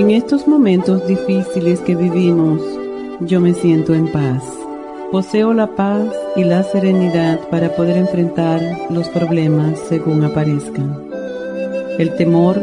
[0.00, 2.62] En estos momentos difíciles que vivimos,
[3.20, 4.42] yo me siento en paz.
[5.12, 11.04] Poseo la paz y la serenidad para poder enfrentar los problemas según aparezcan.
[11.98, 12.58] El temor,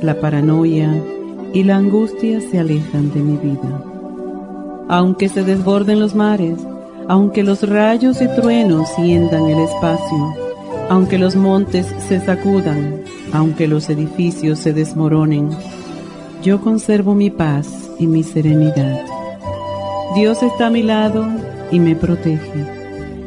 [0.00, 0.94] la paranoia
[1.52, 3.84] y la angustia se alejan de mi vida.
[4.88, 6.60] Aunque se desborden los mares,
[7.08, 10.36] aunque los rayos y truenos siendan el espacio,
[10.88, 15.50] aunque los montes se sacudan, aunque los edificios se desmoronen,
[16.42, 19.04] yo conservo mi paz y mi serenidad.
[20.14, 21.26] Dios está a mi lado
[21.70, 22.64] y me protege.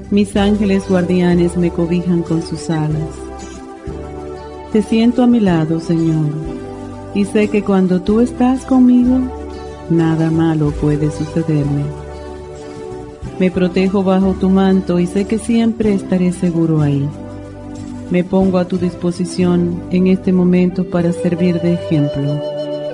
[0.09, 3.09] Mis ángeles guardianes me cobijan con sus alas.
[4.71, 6.31] Te siento a mi lado, Señor,
[7.13, 9.19] y sé que cuando tú estás conmigo,
[9.89, 11.83] nada malo puede sucederme.
[13.39, 17.07] Me protejo bajo tu manto y sé que siempre estaré seguro ahí.
[18.09, 22.52] Me pongo a tu disposición en este momento para servir de ejemplo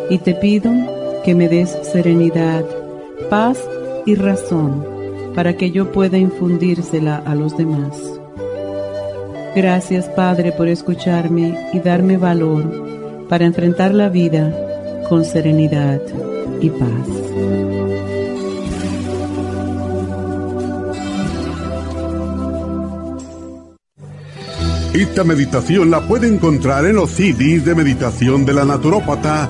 [0.10, 0.72] y te pido
[1.24, 2.66] que me des serenidad,
[3.30, 3.60] paz
[4.06, 4.86] y razón
[5.36, 7.96] para que yo pueda infundírsela a los demás.
[9.56, 14.54] Gracias Padre por escucharme y darme valor para enfrentar la vida
[15.08, 16.02] con serenidad
[16.62, 17.20] y paz.
[24.94, 29.50] Esta meditación la puede encontrar en los CDs de meditación de la naturópata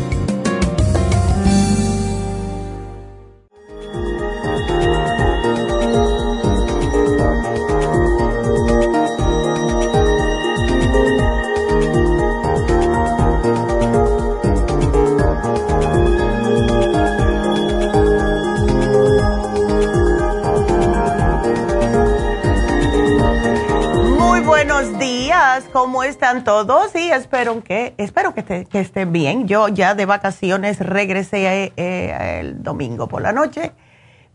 [27.11, 29.45] Espero que, espero que, estén bien.
[29.45, 33.73] Yo ya de vacaciones regresé eh, el domingo por la noche,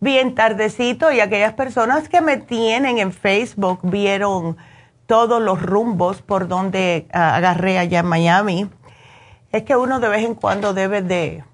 [0.00, 4.58] bien tardecito, y aquellas personas que me tienen en Facebook vieron
[5.06, 8.70] todos los rumbos por donde ah, agarré allá en Miami.
[9.52, 11.44] Es que uno de vez en cuando debe de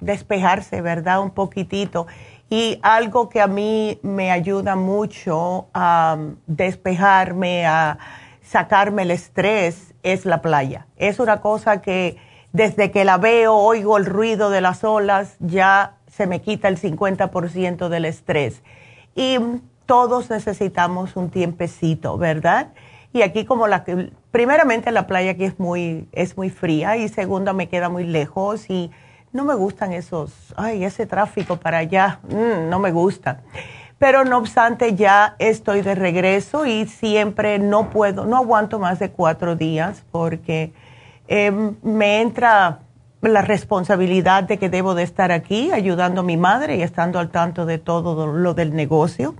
[0.00, 1.22] despejarse, ¿verdad?
[1.22, 2.08] Un poquitito.
[2.48, 6.18] Y algo que a mí me ayuda mucho a
[6.48, 7.98] despejarme, a
[8.42, 10.86] sacarme el estrés es la playa.
[10.96, 12.16] Es una cosa que
[12.52, 16.78] desde que la veo, oigo el ruido de las olas, ya se me quita el
[16.80, 18.62] 50% del estrés.
[19.14, 19.38] Y
[19.86, 22.68] todos necesitamos un tiempecito, ¿verdad?
[23.12, 23.84] Y aquí como la
[24.30, 28.70] primeramente la playa aquí es muy es muy fría y segunda me queda muy lejos
[28.70, 28.92] y
[29.32, 33.42] no me gustan esos, ay, ese tráfico para allá, mm, no me gusta
[34.00, 39.10] pero no obstante ya estoy de regreso y siempre no puedo, no aguanto más de
[39.10, 40.72] cuatro días porque
[41.28, 42.78] em, me entra
[43.20, 47.28] la responsabilidad de que debo de estar aquí ayudando a mi madre y estando al
[47.28, 49.34] tanto de todo lo del negocio.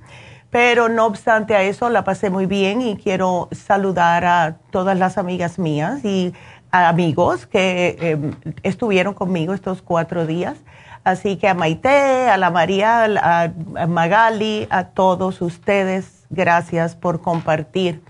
[0.50, 5.16] Pero no obstante a eso, la pasé muy bien y quiero saludar a todas las
[5.16, 6.34] amigas mías y
[6.70, 10.58] amigos que em, estuvieron conmigo estos cuatro días.
[11.04, 18.02] Así que a Maite, a la María, a Magali, a todos ustedes, gracias por compartir.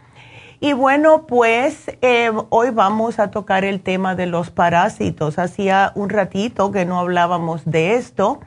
[0.62, 5.38] Y bueno, pues em, hoy vamos a tocar el tema de los parásitos.
[5.38, 8.40] Hacía un ratito que no hablábamos de esto.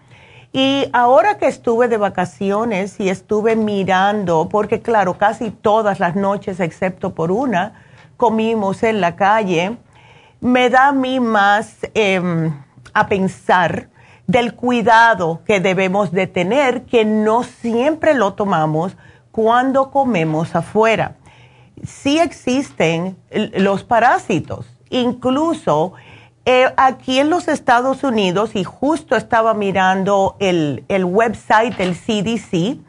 [0.52, 6.60] Y ahora que estuve de vacaciones y estuve mirando, porque claro, casi todas las noches,
[6.60, 7.82] excepto por una,
[8.18, 9.78] comimos en la calle,
[10.40, 12.54] me da a mí más em,
[12.94, 13.90] a pensar
[14.28, 18.96] del cuidado que debemos de tener, que no siempre lo tomamos
[19.32, 21.16] cuando comemos afuera.
[21.84, 25.94] Sí existen los parásitos, incluso
[26.46, 32.80] eh, aquí en los Estados Unidos, y justo estaba mirando el, el website del CDC,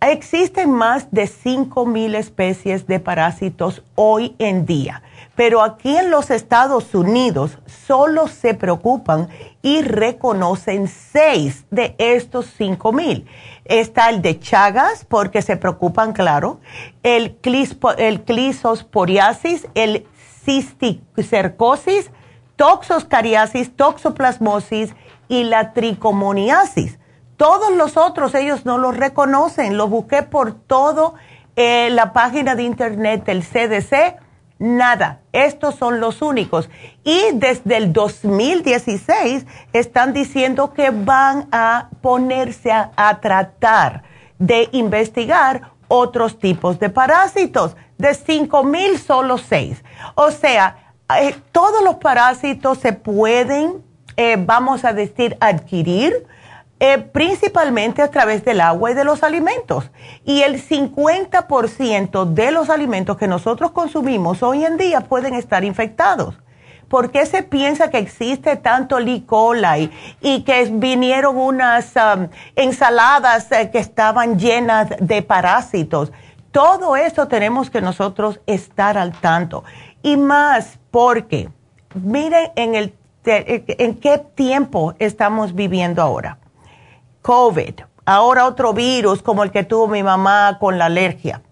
[0.00, 5.02] existen más de 5 mil especies de parásitos hoy en día
[5.34, 9.28] pero aquí en los Estados Unidos solo se preocupan
[9.62, 13.26] y reconocen seis de estos cinco mil.
[13.64, 16.60] Está el de Chagas, porque se preocupan, claro,
[17.02, 17.38] el,
[17.98, 20.06] el clisosporiasis, el
[20.44, 22.10] cisticercosis,
[22.56, 24.94] toxoscariasis, toxoplasmosis
[25.28, 26.98] y la tricomoniasis.
[27.36, 29.76] Todos los otros ellos no los reconocen.
[29.76, 31.14] Los busqué por todo
[31.56, 34.16] eh, la página de internet del CDC
[34.62, 35.22] nada.
[35.32, 36.70] Estos son los únicos.
[37.04, 44.04] Y desde el 2016 están diciendo que van a ponerse a, tratar
[44.38, 47.76] de investigar otros tipos de parásitos.
[47.98, 49.82] De 5 mil, solo 6.
[50.14, 53.82] O sea, eh, todos los parásitos se pueden,
[54.16, 56.26] eh, vamos a decir, adquirir
[56.84, 59.88] eh, principalmente a través del agua y de los alimentos.
[60.24, 66.40] Y el 50% de los alimentos que nosotros consumimos hoy en día pueden estar infectados.
[66.88, 69.24] ¿Por qué se piensa que existe tanto E.
[69.24, 72.26] coli y que vinieron unas um,
[72.56, 76.10] ensaladas eh, que estaban llenas de parásitos?
[76.50, 79.62] Todo eso tenemos que nosotros estar al tanto.
[80.02, 81.48] Y más porque,
[81.94, 82.92] miren en, el,
[83.24, 86.38] en qué tiempo estamos viviendo ahora.
[87.22, 91.42] COVID, ahora otro virus como el que tuvo mi mamá con la alergia.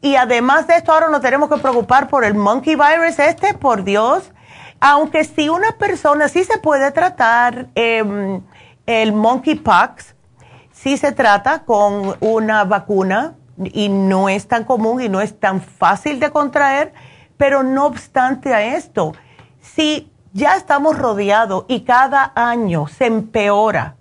[0.00, 3.82] Y además de esto, ahora nos tenemos que preocupar por el monkey virus este, por
[3.82, 4.32] Dios.
[4.78, 8.40] Aunque si una persona sí se puede tratar eh,
[8.86, 10.14] el monkeypox,
[10.70, 15.60] sí se trata con una vacuna y no es tan común y no es tan
[15.60, 16.92] fácil de contraer,
[17.36, 19.12] pero no obstante a esto,
[19.60, 23.96] si ya estamos rodeados y cada año se empeora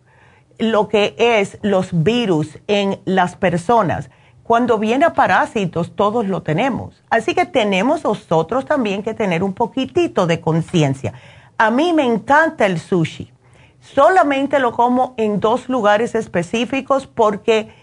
[0.58, 4.10] lo que es los virus en las personas.
[4.44, 7.02] Cuando viene a parásitos, todos lo tenemos.
[7.10, 11.14] Así que tenemos nosotros también que tener un poquitito de conciencia.
[11.58, 13.32] A mí me encanta el sushi.
[13.80, 17.74] Solamente lo como en dos lugares específicos porque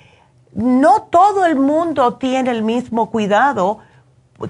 [0.54, 3.78] no todo el mundo tiene el mismo cuidado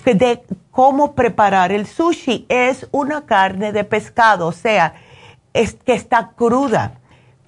[0.05, 2.47] de cómo preparar el sushi.
[2.49, 4.95] Es una carne de pescado, o sea,
[5.55, 7.01] es que está cruda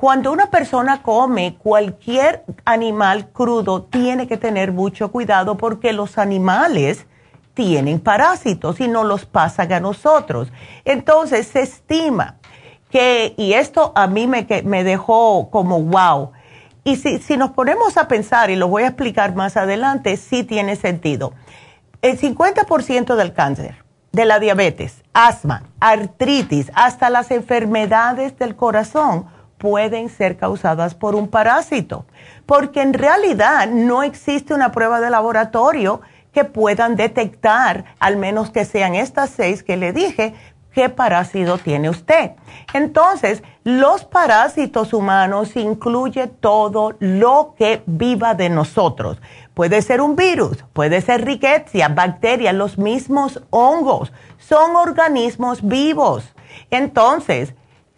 [0.04, 7.06] cuando una persona come cualquier animal crudo, tiene que tener mucho cuidado porque los animales
[7.54, 10.52] tienen parásitos y no los pasan a nosotros.
[10.84, 12.36] Entonces se estima
[12.90, 16.32] que, y esto a mí me, me dejó como wow,
[16.84, 20.44] y si, si nos ponemos a pensar, y lo voy a explicar más adelante, sí
[20.44, 21.32] tiene sentido.
[22.02, 23.82] El 50% del cáncer,
[24.12, 29.32] de la diabetes, asma, artritis, hasta las enfermedades del corazón,
[29.64, 32.04] pueden ser causadas por un parásito,
[32.44, 36.02] porque en realidad no existe una prueba de laboratorio
[36.34, 40.34] que puedan detectar, al menos que sean estas seis que le dije,
[40.74, 42.32] qué parásito tiene usted.
[42.74, 49.16] Entonces, los parásitos humanos incluye todo lo que viva de nosotros.
[49.54, 54.12] Puede ser un virus, puede ser riqueza, bacterias, los mismos hongos.
[54.36, 56.34] Son organismos vivos.
[56.70, 57.54] Entonces,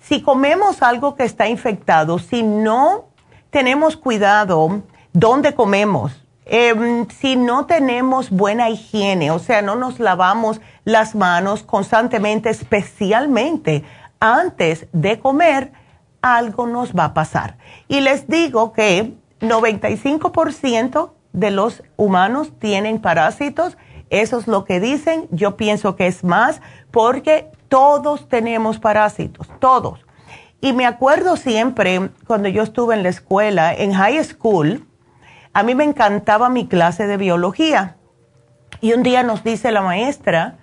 [0.08, 3.06] si comemos algo que está infectado, si no
[3.50, 4.82] tenemos cuidado
[5.12, 11.64] dónde comemos, em, si no tenemos buena higiene, o sea, no nos lavamos las manos
[11.64, 13.82] constantemente, especialmente
[14.20, 15.72] antes de comer,
[16.22, 17.58] algo nos va a pasar.
[17.88, 23.76] Y les digo que 95% de los humanos tienen parásitos,
[24.10, 26.60] eso es lo que dicen, yo pienso que es más
[26.92, 30.04] porque todos tenemos parásitos, todos.
[30.60, 34.86] Y me acuerdo siempre cuando yo estuve en la escuela, en high school,
[35.52, 37.96] a mí me encantaba mi clase de biología.
[38.80, 40.58] Y un día nos dice la maestra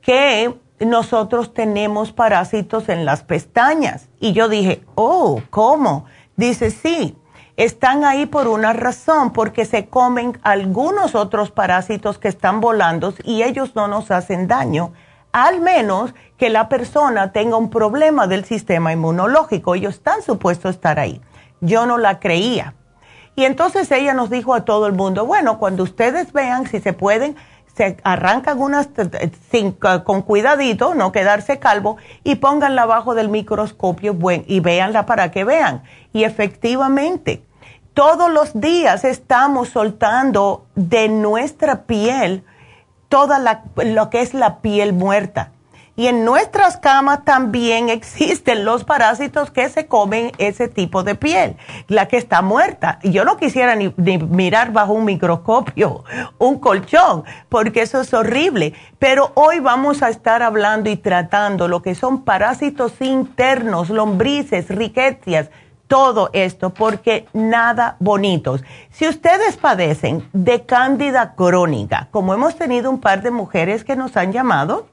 [0.00, 4.08] que nosotros tenemos parásitos en las pestañas.
[4.20, 6.06] Y yo dije, oh, ¿cómo?
[6.36, 7.16] Dice, sí,
[7.56, 13.42] están ahí por una razón, porque se comen algunos otros parásitos que están volando y
[13.42, 14.92] ellos no nos hacen daño,
[15.34, 19.74] al menos que la persona tenga un problema del sistema inmunológico.
[19.74, 21.20] Ellos están supuestos a estar ahí.
[21.60, 22.74] Yo no la creía.
[23.34, 26.92] Y entonces ella nos dijo a todo el mundo, bueno, cuando ustedes vean si se
[26.92, 27.34] pueden,
[27.76, 28.88] se arrancan unas
[30.04, 35.82] con cuidadito, no quedarse calvo, y pónganla abajo del microscopio y véanla para que vean.
[36.12, 37.42] Y efectivamente,
[37.92, 42.44] todos los días estamos soltando de nuestra piel
[43.14, 45.52] toda lo que es la piel muerta.
[45.94, 51.56] Y en nuestras camas también existen los parásitos que se comen ese tipo de piel,
[51.86, 52.98] la que está muerta.
[53.04, 56.02] Yo no quisiera ni, mirar bajo un microscopio
[56.38, 58.74] un colchón, porque eso es horrible.
[58.98, 65.50] Pero hoy vamos a estar hablando y tratando lo que son parásitos internos, lombrices, riquecias,
[65.86, 68.62] todo esto, porque nada bonitos.
[68.90, 74.16] Si ustedes padecen de cándida crónica, como hemos tenido un par de mujeres que nos
[74.16, 74.86] han llamado,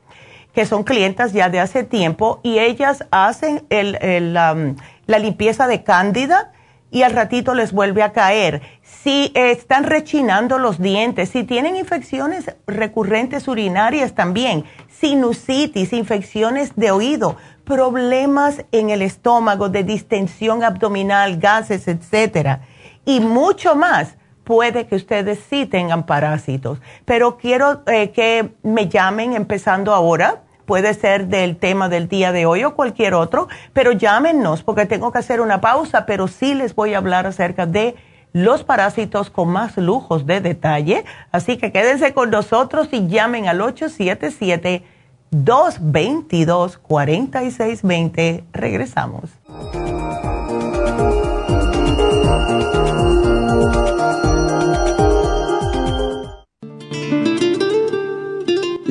[0.53, 6.51] que son clientas ya de hace tiempo y ellas hacen la limpieza de cándida
[6.91, 8.61] y al ratito les vuelve a caer.
[9.03, 17.35] Si están rechinando los dientes, si tienen infecciones recurrentes urinarias también, sinusitis, infecciones de oído,
[17.65, 22.61] problemas en el estómago de distensión abdominal, gases, etcétera,
[23.03, 26.79] y mucho más puede que ustedes sí tengan parásitos.
[27.03, 30.43] Pero quiero eh, que me llamen empezando ahora.
[30.65, 35.11] Puede ser del tema del día de hoy o cualquier otro, pero llámenos porque tengo
[35.11, 37.95] que hacer una pausa, pero sí les voy a hablar acerca de
[38.33, 41.05] los parásitos con más lujos de detalle.
[41.31, 44.83] Así que quédense con nosotros y llamen al 877
[45.31, 48.43] 222 4620.
[48.53, 49.29] Regresamos.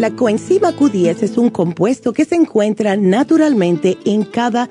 [0.00, 4.70] La coenzima Q10 es un compuesto que se encuentra naturalmente en cada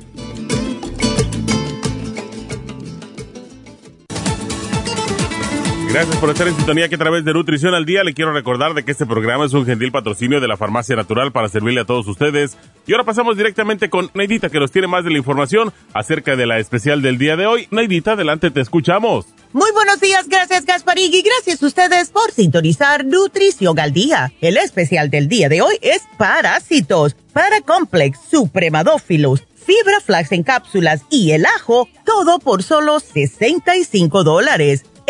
[5.91, 8.73] Gracias por estar en sintonía que a través de Nutrición al Día le quiero recordar
[8.73, 11.85] de que este programa es un gentil patrocinio de la Farmacia Natural para servirle a
[11.85, 12.57] todos ustedes.
[12.87, 16.45] Y ahora pasamos directamente con Neidita que nos tiene más de la información acerca de
[16.45, 17.67] la especial del día de hoy.
[17.71, 19.25] Neidita, adelante, te escuchamos.
[19.51, 24.31] Muy buenos días, gracias Gasparín y gracias a ustedes por sintonizar Nutrición al Día.
[24.39, 31.31] El especial del día de hoy es Parásitos, Paracomplex, Supremadófilos, Fibra Flax en cápsulas y
[31.31, 34.85] el ajo, todo por solo 65 dólares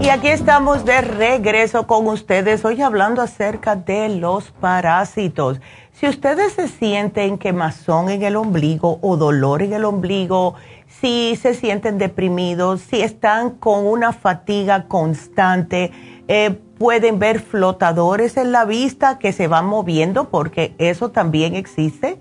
[0.00, 5.60] Y aquí estamos de regreso con ustedes, hoy hablando acerca de los parásitos.
[5.92, 10.54] Si ustedes se sienten quemazón en el ombligo o dolor en el ombligo,
[11.00, 15.90] si se sienten deprimidos, si están con una fatiga constante,
[16.28, 22.18] eh, pueden ver flotadores en la vista que se van moviendo porque eso también existe.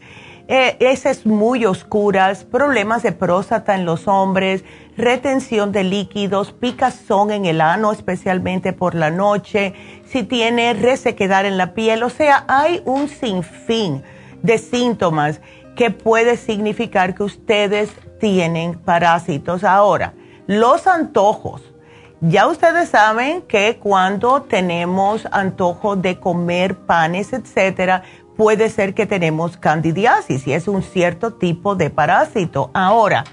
[0.50, 4.63] Eh, esas muy oscuras, problemas de próstata en los hombres,
[4.98, 9.74] retención de líquidos, picazón en el ano, especialmente por la noche,
[10.06, 14.04] si tiene resequedad en la piel, o sea, hay un sinfín
[14.42, 15.39] de síntomas
[15.75, 19.63] que puede significar que ustedes tienen parásitos.
[19.63, 20.13] Ahora,
[20.48, 21.62] los antojos.
[22.20, 28.01] Ya ustedes saben que cuando tenemos antojo de comer panes, etcétera,
[28.36, 32.72] puede ser que tenemos candidiasis y es un cierto tipo de parásito.
[32.74, 33.24] Ahora,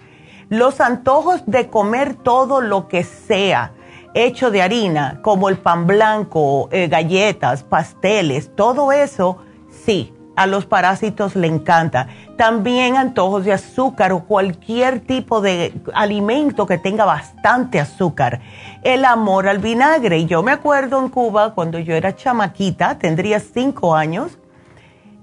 [0.59, 3.73] los antojos de comer todo lo que sea
[4.15, 9.39] hecho de harina, como el pan blanco, eh, galletas, pasteles, todo eso,
[9.85, 12.07] sí, a los parásitos le encanta.
[12.37, 18.41] También antojos de azúcar o cualquier tipo de alimento que tenga bastante azúcar.
[18.83, 20.19] El amor al vinagre.
[20.19, 24.39] Y yo me acuerdo en Cuba, cuando yo era chamaquita, tendría cinco años,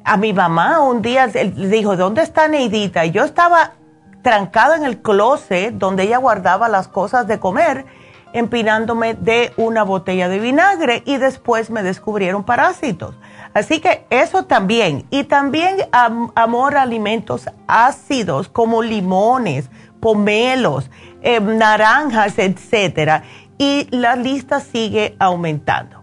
[0.03, 3.05] a mi mamá un día le dijo, ¿dónde está Neidita?
[3.05, 3.73] Y yo estaba
[4.21, 7.85] trancada en el closet donde ella guardaba las cosas de comer,
[8.33, 13.15] empinándome de una botella de vinagre y después me descubrieron parásitos.
[13.53, 15.05] Así que eso también.
[15.09, 20.89] Y también amor a alimentos ácidos como limones, pomelos,
[21.21, 23.23] em, naranjas, etcétera.
[23.57, 26.01] Y la lista sigue aumentando.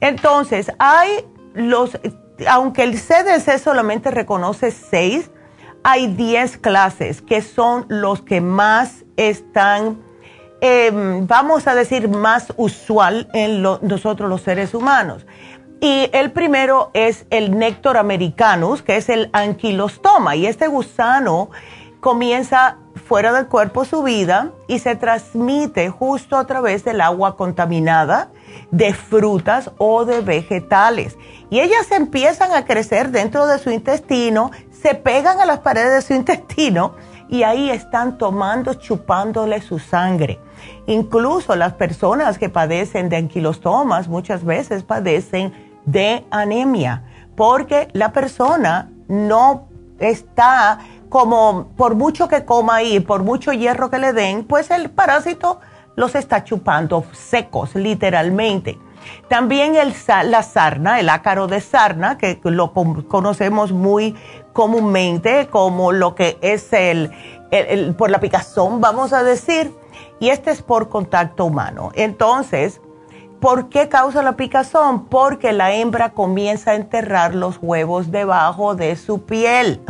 [0.00, 1.98] Entonces, hay los
[2.48, 5.30] aunque el CDC solamente reconoce seis,
[5.88, 10.02] hay diez clases que son los que más están,
[10.60, 15.26] em, vamos a decir, más usual en nosotros los seres humanos.
[15.80, 20.34] Y el primero es el Nectar americanus, que es el anquilostoma.
[20.34, 21.50] Y este gusano
[22.00, 28.32] comienza fuera del cuerpo su vida y se transmite justo a través del agua contaminada
[28.72, 31.16] de frutas o de vegetales.
[31.48, 34.50] Y ellas empiezan a crecer dentro de su intestino,
[34.86, 36.94] se pegan a las paredes de su intestino
[37.28, 40.38] y ahí están tomando, chupándole su sangre.
[40.86, 45.52] Incluso las personas que padecen de anquilostomas muchas veces padecen
[45.86, 47.02] de anemia,
[47.34, 49.66] porque la persona no
[49.98, 54.90] está como, por mucho que coma ahí, por mucho hierro que le den, pues el
[54.90, 55.58] parásito
[55.96, 58.78] los está chupando secos, literalmente.
[59.28, 64.14] También el, la sarna, el ácaro de sarna, que lo conocemos muy
[64.52, 67.12] comúnmente como lo que es el,
[67.98, 69.72] por la picazón, vamos a decir,
[70.18, 71.90] y este es por contacto humano.
[71.94, 72.80] Entonces,
[73.40, 75.06] ¿por qué causa la picazón?
[75.06, 79.82] Porque la hembra comienza a enterrar los huevos debajo de su piel.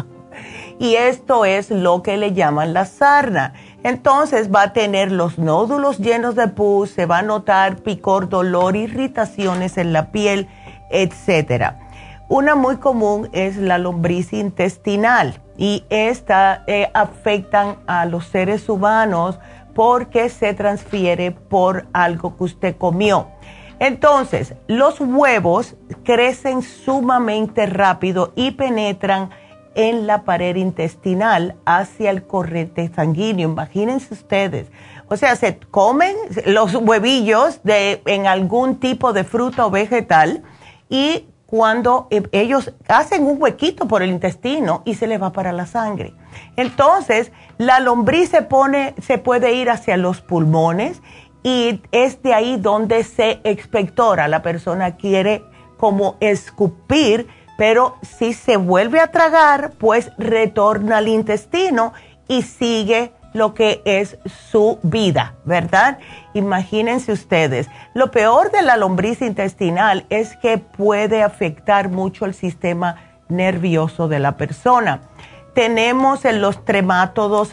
[0.79, 3.55] Y esto es lo que le llaman la sarna
[3.87, 8.75] entonces va a tener los nódulos llenos de pus, se va a notar picor, dolor,
[8.75, 10.49] irritaciones en la piel,
[10.90, 11.75] etc.
[12.29, 19.38] Una muy común es la lombriz intestinal y esta eh, afectan a los seres humanos
[19.72, 23.29] porque se transfiere por algo que usted comió.
[23.79, 29.31] Entonces, los huevos crecen sumamente rápido y penetran
[29.77, 33.49] en la pared intestinal hacia el corriente sanguíneo.
[33.49, 34.67] Imagínense ustedes.
[35.09, 40.43] O sea, se comen los huevillos de, en algún tipo de fruta o vegetal
[40.89, 45.53] y cuando e, ellos hacen un huequito por el intestino y se le va para
[45.53, 46.15] la sangre.
[46.57, 51.03] Entonces, la lombriz se pone, se puede ir hacia los pulmones
[51.43, 54.27] y es de ahí donde se expectora.
[54.27, 55.45] La persona quiere
[55.77, 61.92] como escupir pero si se vuelve a tragar, pues retorna al intestino
[62.29, 64.19] y sigue lo que es
[64.51, 65.99] su vida, ¿verdad?
[66.33, 67.69] Imagínense ustedes.
[67.95, 72.97] Lo peor de la lombriz intestinal es que puede afectar mucho el sistema
[73.29, 75.03] nervioso de la persona.
[75.55, 77.53] Tenemos en los tremátodos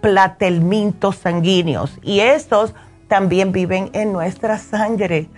[0.00, 2.74] platelmintos sanguíneos y estos
[3.08, 5.28] también viven en nuestra sangre.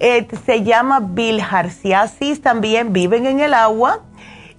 [0.00, 4.00] Eh, se llama bilharziasis, también viven en el agua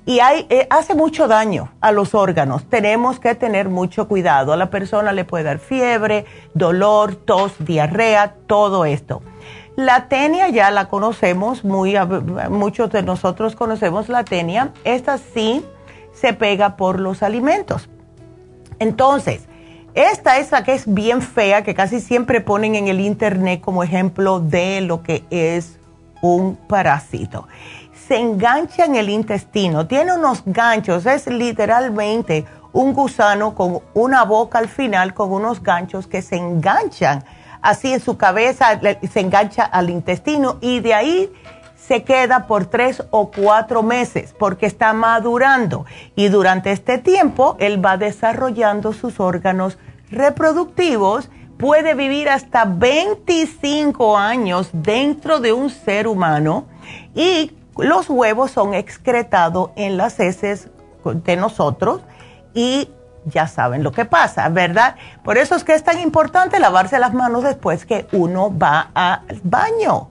[0.05, 2.65] y eh, hace mucho daño a los órganos.
[2.65, 4.53] Tenemos que tener mucho cuidado.
[4.53, 9.21] A la persona le puede dar fiebre, dolor, tos, diarrea, todo esto.
[9.75, 11.95] La tenia ya la conocemos, muy,
[12.49, 14.73] muchos de nosotros conocemos la tenia.
[14.83, 15.63] Esta sí
[16.11, 17.87] se pega por los alimentos.
[18.79, 19.47] Entonces,
[19.99, 23.83] Esta es la que es bien fea, que casi siempre ponen en el internet como
[23.83, 25.77] ejemplo de lo que es
[26.21, 27.49] un parásito.
[28.07, 34.59] Se engancha en el intestino, tiene unos ganchos, es literalmente un gusano con una boca
[34.59, 37.25] al final con unos ganchos que se enganchan
[37.61, 38.79] así en su cabeza,
[39.11, 41.29] se engancha al intestino y de ahí
[41.75, 45.85] se queda por tres o cuatro meses porque está madurando
[46.15, 49.77] y durante este tiempo él va desarrollando sus órganos
[50.11, 56.65] reproductivos, puede vivir hasta 25 años dentro de un ser humano
[57.15, 60.69] y los huevos son excretados en las heces
[61.03, 62.01] de nosotros
[62.53, 62.89] y
[63.25, 64.95] ya saben lo que pasa, ¿verdad?
[65.23, 69.41] Por eso es que es tan importante lavarse las manos después que uno va al
[69.43, 70.09] baño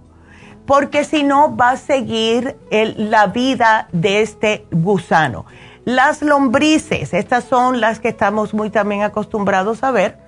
[0.68, 5.46] porque si no va a seguir la vida de este gusano.
[5.88, 10.18] Las lombrices, estas son las que estamos muy también acostumbrados a ver,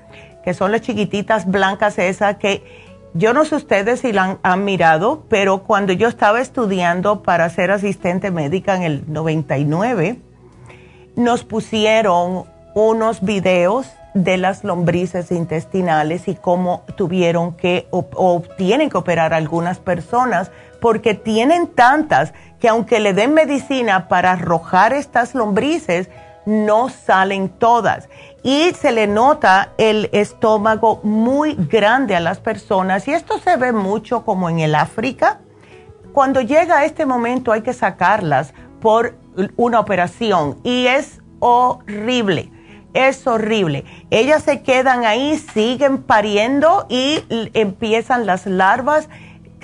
[0.43, 2.65] que son las chiquititas blancas esas que
[3.13, 7.73] yo no sé ustedes si la han, mirado, pero cuando yo estaba estudiando para ser
[7.73, 10.19] asistente médica en el 99,
[11.17, 12.45] nos pusieron
[12.75, 19.79] unos videos de las lombrices intestinales y cómo tuvieron que o, tienen que operar algunas
[19.79, 26.09] personas porque tienen tantas que aunque le den medicina para arrojar estas lombrices,
[26.47, 28.09] no salen todas.
[28.43, 33.73] Y se le nota el estómago muy grande a las personas y esto se ve
[33.73, 35.41] mucho como en el África.
[36.13, 39.15] Cuando llega este momento hay que sacarlas por
[39.57, 42.51] una operación y es horrible
[42.95, 43.85] es horrible.
[44.11, 47.23] Ellas se quedan ahí, siguen pariendo y
[47.55, 49.09] empiezan las larvas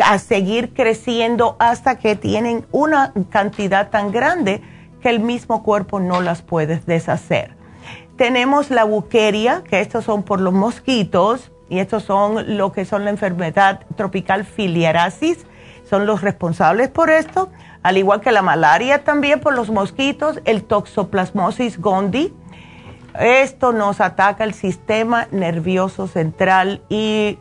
[0.05, 4.63] a seguir creciendo hasta que tienen una cantidad tan grande
[5.01, 7.55] que el mismo cuerpo no las puede deshacer.
[8.17, 13.05] Tenemos la buqueria, que estos son por los mosquitos, y estos son lo que son
[13.05, 15.47] la enfermedad tropical filiarasis,
[15.89, 17.51] son los responsables por esto,
[17.83, 22.33] al igual que la malaria también por los mosquitos, el toxoplasmosis gondii,
[23.21, 27.39] esto nos ataca el sistema nervioso central y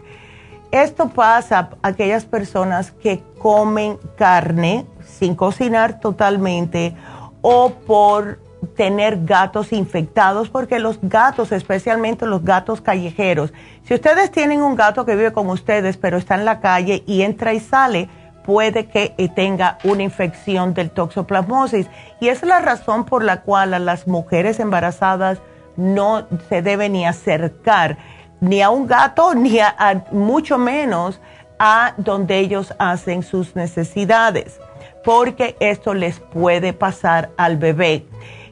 [0.83, 6.95] esto pasa a aquellas personas que comen carne sin cocinar totalmente
[7.41, 8.39] o por
[8.75, 15.05] tener gatos infectados, porque los gatos, especialmente los gatos callejeros, si ustedes tienen un gato
[15.05, 18.09] que vive con ustedes pero está en la calle y entra y sale,
[18.43, 21.87] puede que tenga una infección del toxoplasmosis.
[22.19, 25.39] Y es la razón por la cual a las mujeres embarazadas
[25.77, 27.97] no se debe ni acercar
[28.39, 31.19] ni a un gato, ni a, mucho menos
[31.59, 34.59] a donde ellos hacen sus necesidades,
[35.03, 38.05] porque esto les puede pasar al bebé.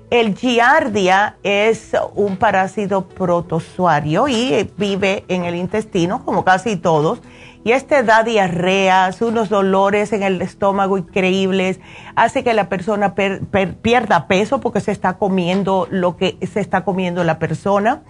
[0.10, 7.19] El giardia es un parásito protozoario y vive en el intestino, como casi todos,
[7.63, 11.80] y este da diarreas, unos dolores en el estómago increíbles,
[12.15, 17.23] hace que la persona pierda peso porque se está comiendo lo que se está comiendo
[17.23, 18.04] la persona.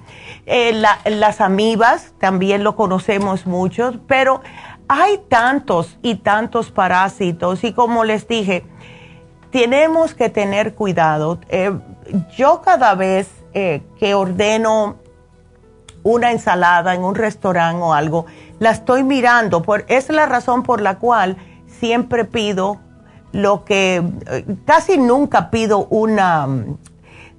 [0.46, 0.74] Eh,
[1.06, 4.42] las amibas también lo conocemos muchos, pero
[4.88, 8.66] hay tantos y tantos parásitos y como les dije,
[9.52, 11.40] tenemos que tener cuidado.
[11.50, 11.72] Eh,
[12.36, 14.98] yo cada vez eh, que ordeno
[16.04, 18.26] una ensalada en un restaurante o algo,
[18.64, 19.62] la estoy mirando.
[19.62, 21.36] Por, es la razón por la cual
[21.68, 22.80] siempre pido
[23.34, 26.48] lo que, eh, casi nunca pido una,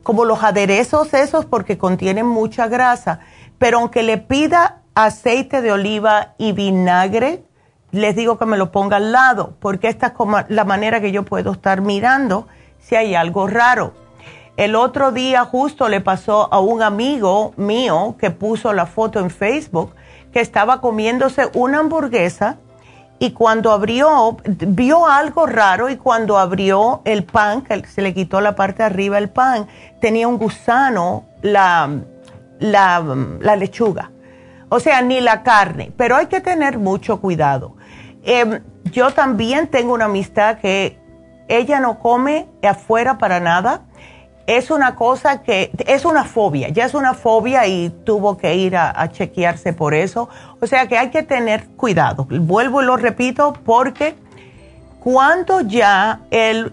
[0.03, 3.21] como los aderezos esos porque contienen mucha grasa,
[3.59, 7.43] pero aunque le pida aceite de oliva y vinagre,
[7.91, 10.15] les digo que me lo ponga al lado, porque esta es
[10.49, 12.49] la manera que yo puedo estar mirando
[12.81, 13.95] si hay algo raro.
[14.59, 19.31] El otro día justo le pasó a un amigo mío que puso la foto en
[19.31, 19.95] Facebook
[20.35, 22.57] que estaba comiéndose una hamburguesa
[23.20, 28.40] y cuando abrió, vio algo raro y cuando abrió el pan, que se le quitó
[28.40, 29.68] la parte de arriba del pan,
[30.01, 31.88] tenía un gusano la,
[32.59, 34.11] la, lechuga.
[34.70, 37.77] O sea, ni la carne, pero hay que tener mucho cuidado.
[38.25, 40.99] Em, yo también tengo una amistad que
[41.47, 43.83] ella no come afuera para nada
[44.46, 48.76] es una cosa que es una fobia, ya es una fobia y tuvo que ir
[48.76, 50.28] a, chequearse por eso.
[50.61, 52.26] O sea que hay que tener cuidado.
[52.28, 54.14] Vuelvo y lo repito porque
[55.00, 56.72] cuando ya el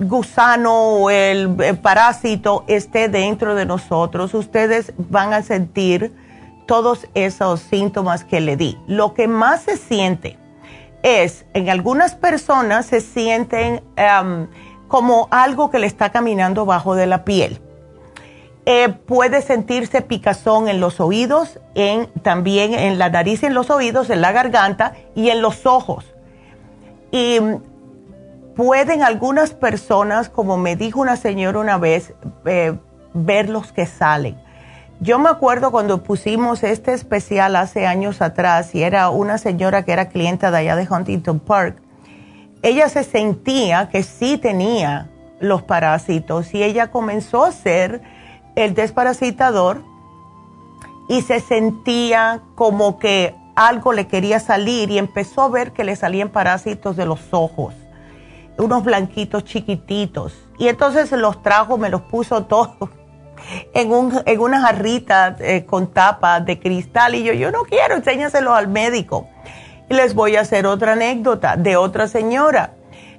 [0.00, 6.12] gusano o el, parásito esté dentro de nosotros, ustedes van a sentir
[6.66, 8.78] todos esos síntomas que le di.
[8.86, 10.36] Lo que más se siente
[11.02, 13.82] es, en algunas personas se sienten...
[14.88, 17.60] como algo que le está caminando bajo de la piel.
[18.66, 24.10] Eh, puede sentirse picazón en los oídos, en, también en la nariz, en los oídos,
[24.10, 26.04] en la garganta y en los ojos.
[27.10, 27.38] Y
[28.54, 32.12] pueden algunas personas, como me dijo una señora una vez,
[32.44, 32.76] eh,
[33.14, 34.36] ver los que salen.
[35.00, 39.92] Yo me acuerdo cuando pusimos este especial hace años atrás y era una señora que
[39.92, 41.76] era clienta de allá de Huntington Park.
[42.62, 45.08] Ella se sentía que sí tenía
[45.40, 48.02] los parásitos y ella comenzó a hacer
[48.56, 49.84] el desparasitador
[51.08, 55.96] y se sentía como que algo le quería salir y empezó a ver que le
[55.96, 57.74] salían parásitos de los ojos,
[58.56, 60.34] unos blanquitos chiquititos.
[60.58, 62.90] Y entonces los trajo, me los puso todos
[63.74, 67.94] en, un, en una jarrita eh, con tapa de cristal y yo, yo no quiero,
[67.94, 69.28] enséñaselo al médico.
[69.88, 72.74] Les voy a hacer otra anécdota de otra señora.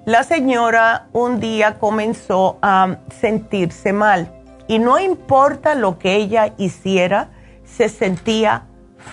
[0.06, 4.32] La señora un día comenzó a sentirse mal
[4.68, 7.30] y no importa lo que ella hiciera,
[7.66, 8.66] se sentía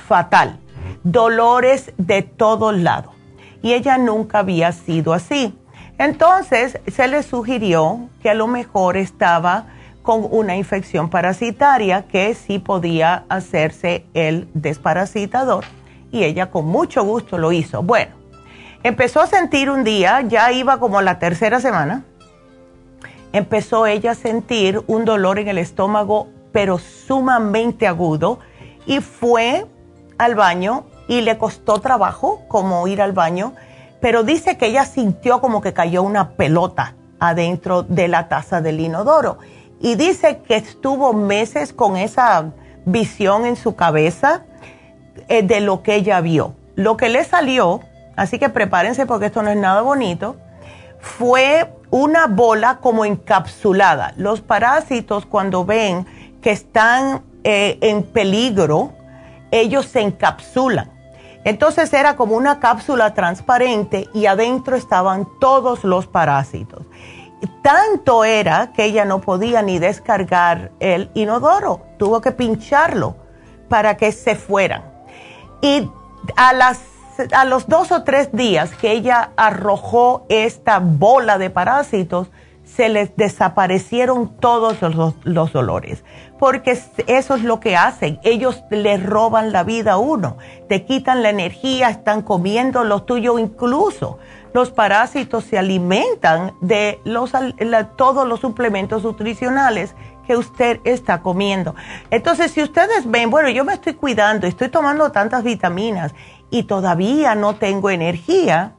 [0.07, 0.59] fatal,
[1.03, 3.15] dolores de todos lados.
[3.63, 5.59] Y ella nunca había sido así.
[5.97, 9.65] Entonces se le sugirió que a lo mejor estaba
[10.03, 15.65] con una infección parasitaria que sí podía hacerse el desparasitador.
[16.11, 17.83] Y ella con mucho gusto lo hizo.
[17.83, 18.15] Bueno,
[18.83, 22.05] empezó a sentir un día, ya iba como la tercera semana,
[23.33, 28.39] empezó ella a sentir un dolor en el estómago, pero sumamente agudo,
[28.87, 29.67] y fue
[30.19, 33.55] al baño y le costó trabajo como ir al baño,
[34.01, 38.81] pero dice que ella sintió como que cayó una pelota adentro de la taza del
[38.81, 39.39] inodoro.
[39.81, 42.53] Y dice que estuvo meses con esa
[42.85, 44.45] visión en su cabeza
[45.29, 46.55] eh, de lo que ella vio.
[46.75, 47.81] Lo que le salió,
[48.17, 50.37] así que prepárense porque esto no es nada bonito,
[51.01, 54.13] fue una bola como encapsulada.
[54.17, 56.07] Los parásitos cuando ven
[56.41, 58.93] que están eh, en peligro,
[59.51, 60.91] ellos se encapsulan.
[61.45, 66.87] Entonces era como una cápsula transparente y adentro estaban todos los parásitos.
[67.63, 73.17] Tanto era que ella no podía ni descargar el inodoro, tuvo que pincharlo
[73.69, 74.96] para que se fueran.
[75.67, 75.91] Y
[76.37, 76.81] a las
[77.33, 82.29] a los dos o tres días que ella arrojó esta bola de parásitos,
[82.63, 86.05] se les desaparecieron todos los, dolores,
[86.39, 90.37] porque eso es lo que hacen, ellos le roban la vida a uno,
[90.69, 94.19] te quitan la energía, están comiendo lo tuyo incluso.
[94.53, 97.33] Los parásitos se alimentan de los,
[97.97, 99.95] todos los suplementos nutricionales
[100.27, 101.75] que usted está comiendo.
[102.11, 106.15] Entonces, si ustedes ven, bueno, yo me estoy cuidando, estoy tomando tantas vitaminas
[106.51, 108.75] y todavía no tengo energía,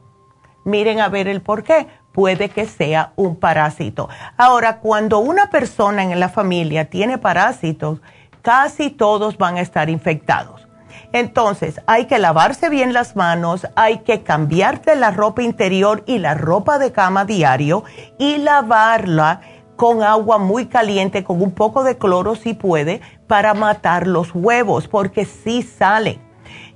[0.64, 1.86] miren a ver el por qué.
[2.12, 4.08] Puede que sea un parásito.
[4.36, 8.00] Ahora, cuando una persona en la familia tiene parásitos,
[8.42, 10.68] casi todos van a estar infectados.
[11.12, 16.34] Entonces, hay que lavarse bien las manos, hay que cambiarte la ropa interior y la
[16.34, 17.84] ropa de cama diario
[18.18, 19.40] y lavarla
[19.78, 24.88] con agua muy caliente, con un poco de cloro si puede, para matar los huevos,
[24.88, 26.18] porque sí salen.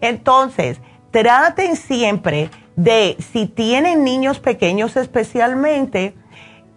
[0.01, 6.15] Entonces, traten siempre de, si tienen niños pequeños especialmente,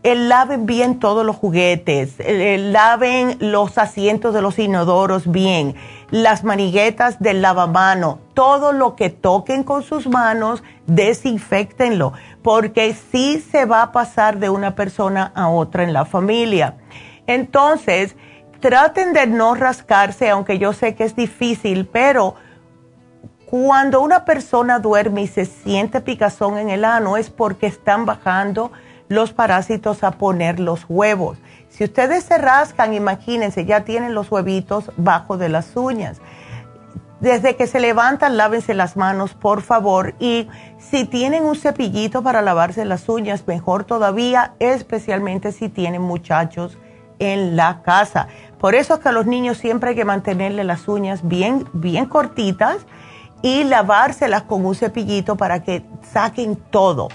[0.02, 5.76] el laven bien todos los juguetes, laven los asientos de los inodoros bien,
[6.10, 12.14] las maniguetas del lavamano, todo lo que toquen con sus manos, desinfectenlo,
[12.46, 16.76] porque sí se va a pasar de una persona a otra en la familia.
[17.26, 18.16] Entonces,
[18.60, 22.36] traten de no rascarse, aunque yo sé que es difícil, pero
[23.48, 28.72] cuando una persona duerme y se siente picazón en el ano es porque están bajando
[29.08, 31.40] los parásitos a poner los huevos.
[31.70, 36.22] Si ustedes se rascan, imagínense, ya tienen los huevitos bajo de las uñas.
[37.26, 40.14] Desde que se levantan, lávense las manos, por favor.
[40.20, 46.78] Y si tienen un cepillito para lavarse las uñas, mejor todavía, especialmente si tienen muchachos
[47.18, 48.28] en la casa.
[48.60, 52.06] Por eso es que a los niños siempre hay que mantenerle las uñas bien, bien
[52.06, 52.86] cortitas
[53.42, 57.08] y lavárselas con un cepillito para que saquen todo.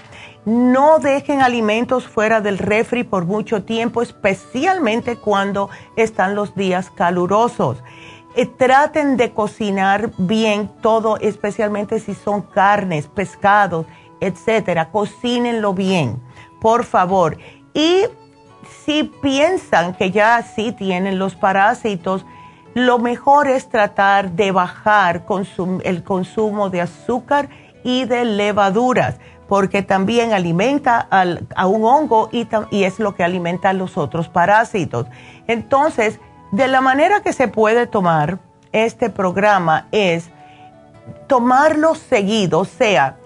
[0.43, 7.81] No dejen alimentos fuera del refri por mucho tiempo, especialmente cuando están los días calurosos.
[8.35, 13.85] Eh, traten de cocinar bien todo, especialmente si son carnes, pescados,
[14.21, 14.89] etcétera.
[14.89, 16.21] Cocínenlo bien,
[16.61, 17.37] por favor.
[17.73, 18.03] Y
[18.85, 22.25] si piensan que ya sí tienen los parásitos,
[22.73, 25.25] lo mejor es tratar de bajar
[25.83, 27.49] el consumo de azúcar
[27.83, 33.71] y de levaduras, porque también alimenta a un hongo y, y, es lo que alimenta
[33.71, 35.07] a los otros parásitos.
[35.47, 38.39] Entonces, de la manera que se puede tomar
[38.71, 40.29] este programa es
[41.27, 43.17] tomarlo seguido, o sea,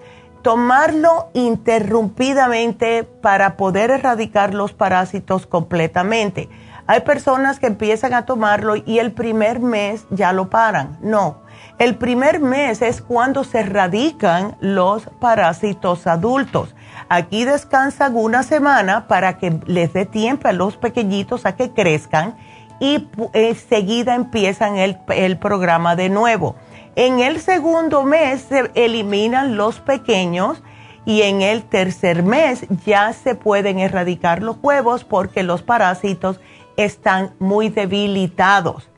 [0.42, 6.48] tomarlo interrumpidamente para poder erradicar los parásitos completamente.
[6.86, 10.96] Hay personas que empiezan a tomarlo y el primer mes ya lo paran.
[11.02, 11.42] No,
[11.78, 16.76] el primer mes es cuando se erradican los parásitos adultos.
[17.08, 22.36] Aquí descansan una semana para que les dé tiempo a los pequeñitos a que crezcan
[22.80, 26.56] y enseguida empiezan el, el programa de nuevo.
[26.94, 30.62] En el segundo mes se eliminan los pequeños
[31.04, 36.40] y en el tercer mes ya se pueden erradicar los huevos porque los parásitos
[36.76, 38.90] están muy debilitados.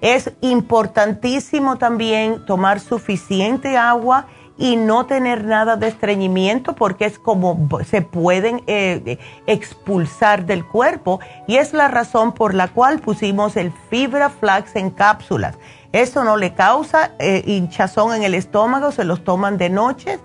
[0.00, 4.26] Es importantísimo también tomar suficiente agua
[4.58, 11.20] y no tener nada de estreñimiento porque es como se pueden eh, expulsar del cuerpo
[11.46, 15.56] y es la razón por la cual pusimos el fibra flax en cápsulas.
[15.92, 20.18] Eso no le causa eh, hinchazón en el estómago, se los toman de noche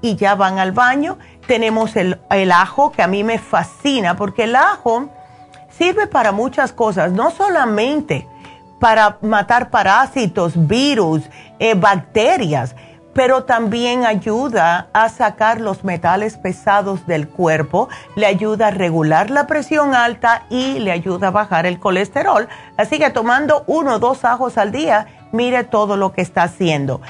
[0.00, 1.18] y ya van al baño.
[1.48, 2.16] Tenemos el,
[2.52, 5.10] ajo que a mí me fascina porque el ajo
[5.68, 8.26] sirve para muchas cosas, no solamente
[8.78, 11.22] para matar parásitos, virus,
[11.58, 12.74] eh, bacterias
[13.14, 19.46] pero también ayuda a sacar los metales pesados del cuerpo, le ayuda a regular la
[19.46, 22.48] presión alta y le ayuda a bajar el colesterol.
[22.76, 27.00] Así que tomando uno o dos ajos al día, mire todo lo que está haciendo.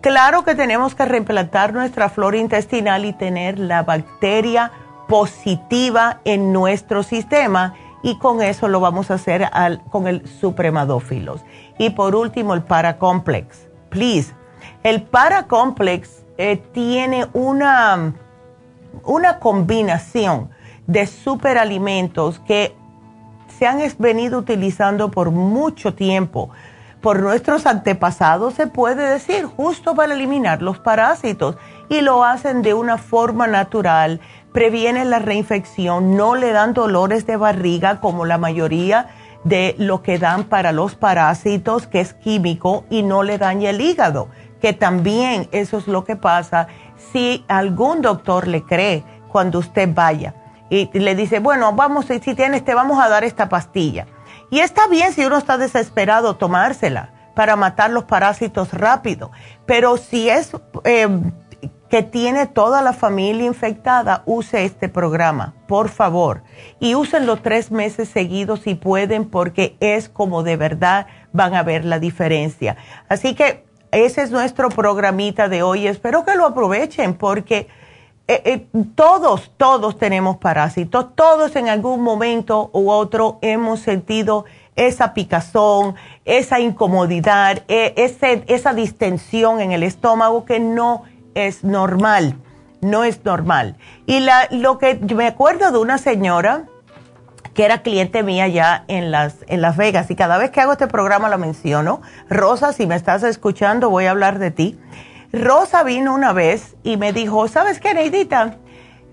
[0.00, 4.70] Claro que tenemos que reimplantar nuestra flora intestinal y tener la bacteria
[5.08, 9.50] positiva en nuestro sistema y con eso lo vamos a hacer
[9.90, 11.44] con el supremadófilos.
[11.78, 13.66] Y por último, el paracomplex.
[13.90, 14.37] Please
[14.88, 18.14] el Paracomplex eh, tiene una,
[19.04, 20.48] una combinación
[20.86, 22.74] de superalimentos que
[23.58, 26.48] se han venido utilizando por mucho tiempo
[27.02, 31.56] por nuestros antepasados, se puede decir, justo para eliminar los parásitos.
[31.90, 34.20] Y lo hacen de una forma natural,
[34.52, 39.08] previenen la reinfección, no le dan dolores de barriga como la mayoría
[39.44, 43.80] de lo que dan para los parásitos, que es químico, y no le daña el
[43.80, 44.28] hígado
[44.60, 46.68] que también eso es lo que pasa
[47.12, 50.34] si algún doctor le cree cuando usted vaya
[50.70, 54.06] y le dice, bueno, vamos, si tienes, te vamos a dar esta pastilla.
[54.50, 59.30] Y está bien si uno está desesperado tomársela para matar los parásitos rápido,
[59.64, 60.52] pero si es
[60.84, 61.32] em,
[61.88, 66.42] que tiene toda la familia infectada, use este programa, por favor.
[66.80, 71.84] Y úsenlo tres meses seguidos si pueden, porque es como de verdad van a ver
[71.84, 72.76] la diferencia.
[73.08, 75.86] Así que ese es nuestro programita de hoy.
[75.86, 77.68] Espero que lo aprovechen porque
[78.26, 81.14] eh, eh, todos, todos tenemos parásitos.
[81.14, 84.44] Todos en algún momento u otro hemos sentido
[84.76, 87.94] esa picazón, esa incomodidad, e,
[88.46, 92.36] esa distensión en el estómago que no es normal.
[92.80, 93.76] No es normal.
[94.06, 96.66] Y la, lo que me acuerdo de una señora
[97.58, 100.70] que era cliente mía ya en Las, en las Vegas y cada vez que hago
[100.70, 102.00] este programa lo menciono.
[102.30, 104.78] Rosa, si me estás escuchando, voy a hablar de ti.
[105.32, 108.58] Rosa vino una vez y me dijo, ¿sabes qué, Neidita?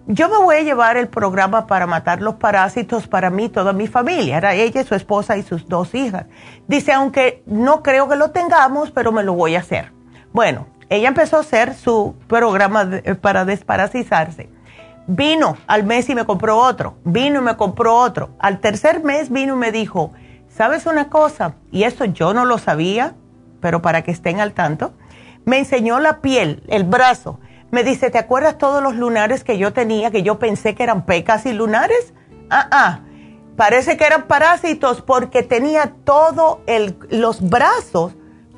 [0.06, 3.88] Yo me voy a llevar el programa para matar los parásitos para mí, toda mi
[3.88, 4.38] familia.
[4.38, 6.28] Era ella, su esposa y sus dos hijas.
[6.68, 9.92] Dice, aunque no creo que lo tengamos, pero me lo voy a hacer.
[10.34, 12.88] Bueno, ella empezó a hacer su programa
[13.22, 14.55] para desparasizarse.
[15.08, 18.32] Vino al mes y me compró otro, vino y me compró otro.
[18.40, 20.12] Al tercer mes vino y me dijo,
[20.50, 21.56] ¿sabes una cosa?
[21.72, 23.14] Y esto yo no lo sabía,
[23.62, 24.94] pero para que estén al tanto,
[25.46, 27.40] me enseñó la piel, el brazo.
[27.72, 31.06] Me dice, ¿te acuerdas todos los lunares que yo tenía, que yo pensé que eran
[31.06, 32.14] pecas y lunares?
[32.50, 33.00] Ah, ah,
[33.56, 36.60] parece que eran parásitos porque tenía todos
[37.10, 38.14] los brazos,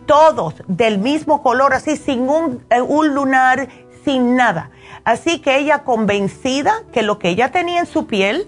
[0.05, 3.67] todos del mismo color, así sin un, eh, un lunar,
[4.07, 4.69] sin nada.
[5.03, 8.47] Así que ella convencida que lo que ella tenía en su piel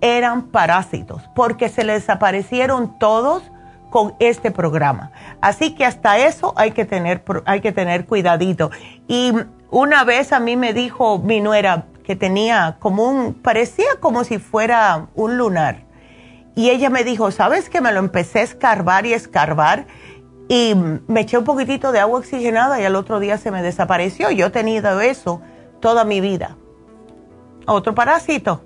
[0.00, 3.42] eran parásitos, porque se le desaparecieron todos
[3.90, 5.10] con este programa.
[5.42, 8.70] Así que hasta eso hay que tener, hay que tener cuidadito.
[9.06, 9.34] Y
[9.70, 14.38] una vez a mí me dijo mi nuera que tenía como un, parecía como si
[14.38, 15.82] fuera un lunar.
[16.54, 19.86] Y ella me dijo, ¿sabes que me lo empecé a escarbar y escarbar?
[20.48, 20.74] Y
[21.06, 24.30] me eché un poquitito de agua oxigenada y al otro día se me desapareció.
[24.30, 25.42] Yo he tenido eso
[25.80, 26.56] toda mi vida.
[27.66, 28.64] Otro parásito.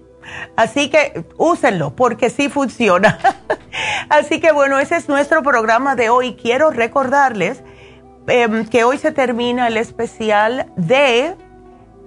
[0.54, 3.18] Así que úsenlo porque sí funciona.
[4.08, 6.36] Así que bueno, ese es nuestro programa de hoy.
[6.36, 7.64] Quiero recordarles
[8.28, 11.34] em, que hoy se termina el especial de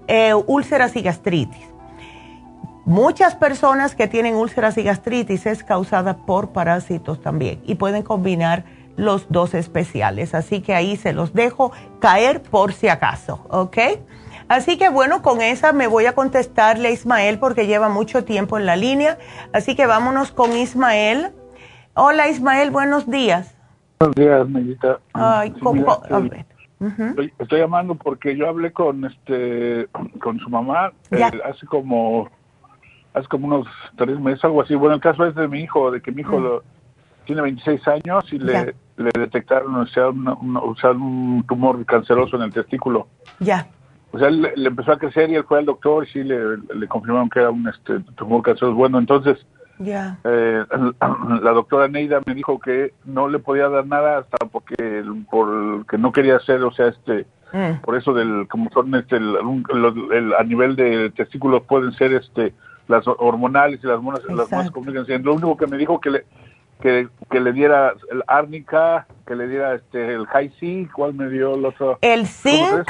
[0.08, 1.66] eh, úlceras y gastritis.
[2.86, 8.64] Muchas personas que tienen úlceras y gastritis es causada por parásitos también y pueden combinar
[8.98, 10.34] los dos especiales.
[10.36, 13.78] Así que ahí se los dejo caer por si acaso, ¿ok?
[14.48, 18.58] Así que bueno, con esa me voy a contestarle a Ismael porque lleva mucho tiempo
[18.60, 19.18] en la línea.
[19.54, 21.32] Así que vámonos con Ismael.
[21.96, 23.56] Hola Ismael, buenos días.
[24.00, 25.00] Buenos días, Medita.
[25.14, 26.00] Ay, ¿cómo?
[26.12, 26.46] A ver.
[27.10, 29.88] estoy, estoy llamando porque yo hablé con este
[30.20, 32.30] con su mamá eh, hace como
[33.14, 33.68] hace como unos
[33.98, 34.76] tres meses, algo así.
[34.76, 36.44] Bueno, el caso es de mi hijo, de que mi hijo Mm.
[36.44, 36.64] lo-
[37.26, 38.66] tiene 26 años y Ya.
[38.66, 43.08] le, le detectaron o sea, una- una- o sea, un tumor canceroso en el testículo.
[43.40, 43.68] Ya.
[44.12, 46.24] O sea, él le, le empezó a crecer y él fue al doctor y sí
[46.24, 48.76] le, le confirmaron que era un este, tumor canceroso.
[48.76, 49.46] Bueno, entonces
[49.80, 50.18] Ya.
[50.24, 50.64] eh,
[51.42, 55.98] la doctora Neida me dijo que no le podía dar nada hasta porque por que
[55.98, 57.80] no quería hacer, o sea, este Mm.
[57.84, 62.54] por eso del como son este el, a nivel de testículos pueden ser este
[62.88, 64.72] las hormonales y las monas las monas Exacto.
[64.74, 65.24] comunican.
[65.24, 66.26] Lo único que me dijo que le
[66.82, 71.30] que, que le diera el árnica, que le diera este el high C, ¿cuál me
[71.30, 71.98] dio el otro?
[72.02, 72.88] El zinc,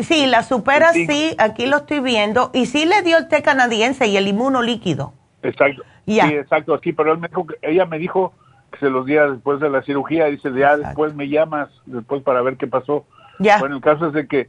[0.00, 2.50] sí, la supera sí, aquí lo estoy viendo.
[2.52, 5.14] Y sí le dio el té canadiense y el inmuno líquido.
[5.42, 5.82] Exacto.
[6.06, 6.26] Ya.
[6.26, 8.32] Sí, exacto, sí, pero él me dijo que, ella me dijo
[8.72, 10.86] que se los diera después de la cirugía, dice, ya Exacto.
[10.86, 13.04] después me llamas, después para ver qué pasó.
[13.38, 13.58] Ya.
[13.58, 14.48] Bueno, el caso es de que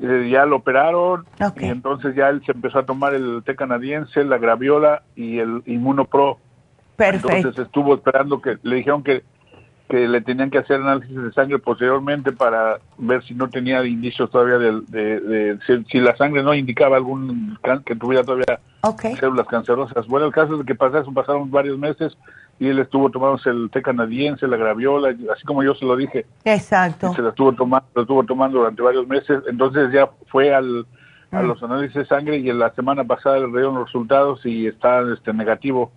[0.00, 4.24] eh, ya lo operaron y entonces ya él se empezó a tomar el té canadiense,
[4.24, 6.38] la graviola y el inmunopro.
[6.98, 7.30] Perfecto.
[7.30, 9.22] Entonces estuvo esperando que le dijeron que,
[9.88, 14.28] que le tenían que hacer análisis de sangre posteriormente para ver si no tenía indicios
[14.30, 14.80] todavía de,
[15.20, 18.58] de, si, si la sangre no indicaba algún can- que tuviera todavía
[19.16, 20.06] células cancerosas.
[20.08, 22.18] Bueno, el caso es que pasaron, pasaron varios meses
[22.58, 26.26] y él estuvo tomándose el té canadiense, la graviola, así como yo se lo dije,
[26.44, 27.12] Exacto.
[27.12, 29.40] y se la estuvo tomando, lo estuvo tomando durante varios meses.
[29.48, 30.84] Entonces ya fue al,
[31.30, 31.46] a Mm.
[31.46, 35.00] los análisis de sangre y en la semana pasada le dieron los resultados y está
[35.12, 35.92] este negativo.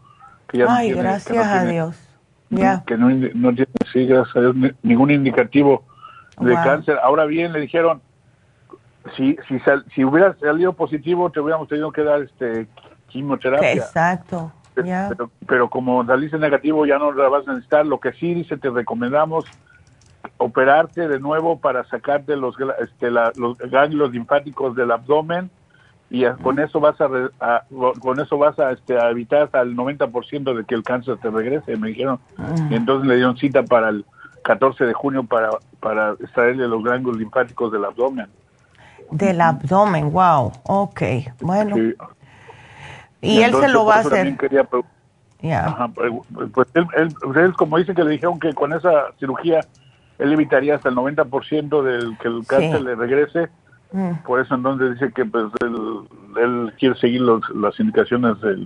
[0.52, 2.08] Que ya no Ay, tiene- que gracias no a tiene- Dios.
[2.50, 2.84] Ya.
[2.86, 5.86] Que no, tiene, sí, gracias a Dios, ni- ningún indicativo
[6.40, 6.64] de Wow.
[6.64, 7.00] cáncer.
[7.02, 8.02] Ahora bien, le dijeron,
[9.16, 12.68] si si, sal- si hubiera salido positivo, te hubiéramos tenido que dar este
[13.08, 13.72] quimioterapia.
[13.72, 14.52] Exacto.
[14.76, 17.86] Pero, pero como saliste negativo ya no la vas a necesitar.
[17.86, 19.46] Lo que sí dice, te recomendamos
[20.38, 25.50] operarte de nuevo para sacarte los, este, la- los ganglios linfáticos del abdomen
[26.12, 27.64] y a- con eso vas a, re- a-
[28.00, 31.30] con eso vas a, este, a evitar hasta el 90% de que el cáncer te
[31.32, 32.20] regrese, me dijeron.
[32.70, 34.06] Y entonces le dieron cita para el
[34.44, 35.50] 14 de junio para,
[35.80, 38.28] para extraerle los ganglios linfáticos del abdomen.
[39.10, 40.52] Del abdomen, wow.
[40.64, 41.02] Ok.
[41.40, 41.76] Bueno.
[41.78, 41.94] Sí.
[43.22, 44.38] Y él se lo va a hacer.
[44.38, 44.68] quería
[45.42, 45.66] Ya.
[45.68, 46.12] Ajá, pues
[46.54, 49.62] pues él, él- él, como dice que le dijeron que con esa cirugía
[50.20, 53.50] él evitaría hasta el 90% del que el cáncer le regrese.
[54.26, 55.76] Por eso entonces dice que pues él,
[56.42, 58.66] él quiere seguir los, las indicaciones del,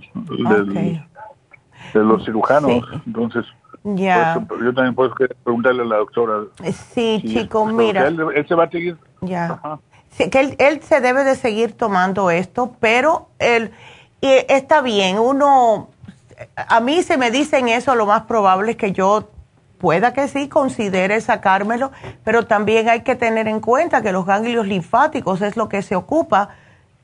[1.92, 3.00] de los cirujanos, Sí.
[3.06, 3.44] entonces
[3.84, 4.32] Ya.
[4.32, 5.14] eso, yo también puedo
[5.44, 6.44] preguntarle a la doctora.
[6.92, 8.06] Sí, si- chico, mira.
[8.08, 8.96] Él, él se va a seguir.
[9.20, 9.52] Ya.
[9.62, 9.78] Ajá.
[10.10, 13.70] Sí, que él, él se debe de seguir tomando esto, pero él,
[14.20, 15.90] y está bien, uno,
[16.56, 19.28] a mí se me dicen eso, lo más probable es que yo
[19.78, 21.92] pueda que sí considere sacármelo,
[22.24, 25.96] pero también hay que tener en cuenta que los ganglios linfáticos es lo que se
[25.96, 26.50] ocupa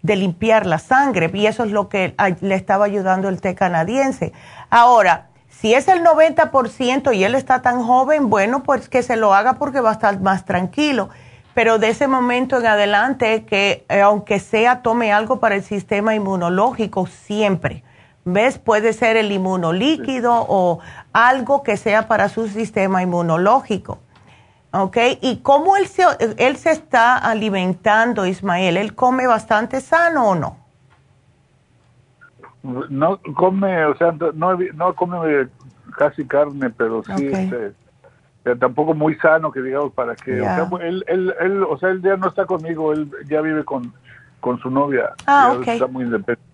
[0.03, 4.33] de limpiar la sangre y eso es lo que le estaba ayudando el té canadiense.
[4.69, 9.33] Ahora, si es el 90% y él está tan joven, bueno, pues que se lo
[9.33, 11.09] haga porque va a estar más tranquilo.
[11.55, 16.15] Pero de ese momento en adelante, que eh, aunque sea tome algo para el sistema
[16.15, 17.85] inmunológico siempre.
[18.25, 18.59] ¿Ves?
[18.59, 20.81] Puede ser el inmunolíquido o
[21.13, 23.99] algo que sea para su sistema inmunológico.
[24.73, 24.97] ¿Ok?
[25.21, 26.05] ¿Y cómo él se,
[26.39, 28.77] él se está alimentando, Ismael?
[28.77, 30.57] ¿Él come bastante sano o no?
[32.63, 35.49] No come, o sea, no, no come
[35.99, 37.73] casi carne, pero sí, este,
[38.45, 41.91] pero tampoco muy sano, que digamos, para que, o sea, él, él, él, o sea,
[41.91, 43.93] él ya no está conmigo, él ya vive con,
[44.41, 45.11] con su novia.
[45.27, 45.57] Ah.
[45.67, 46.52] Está muy independiente.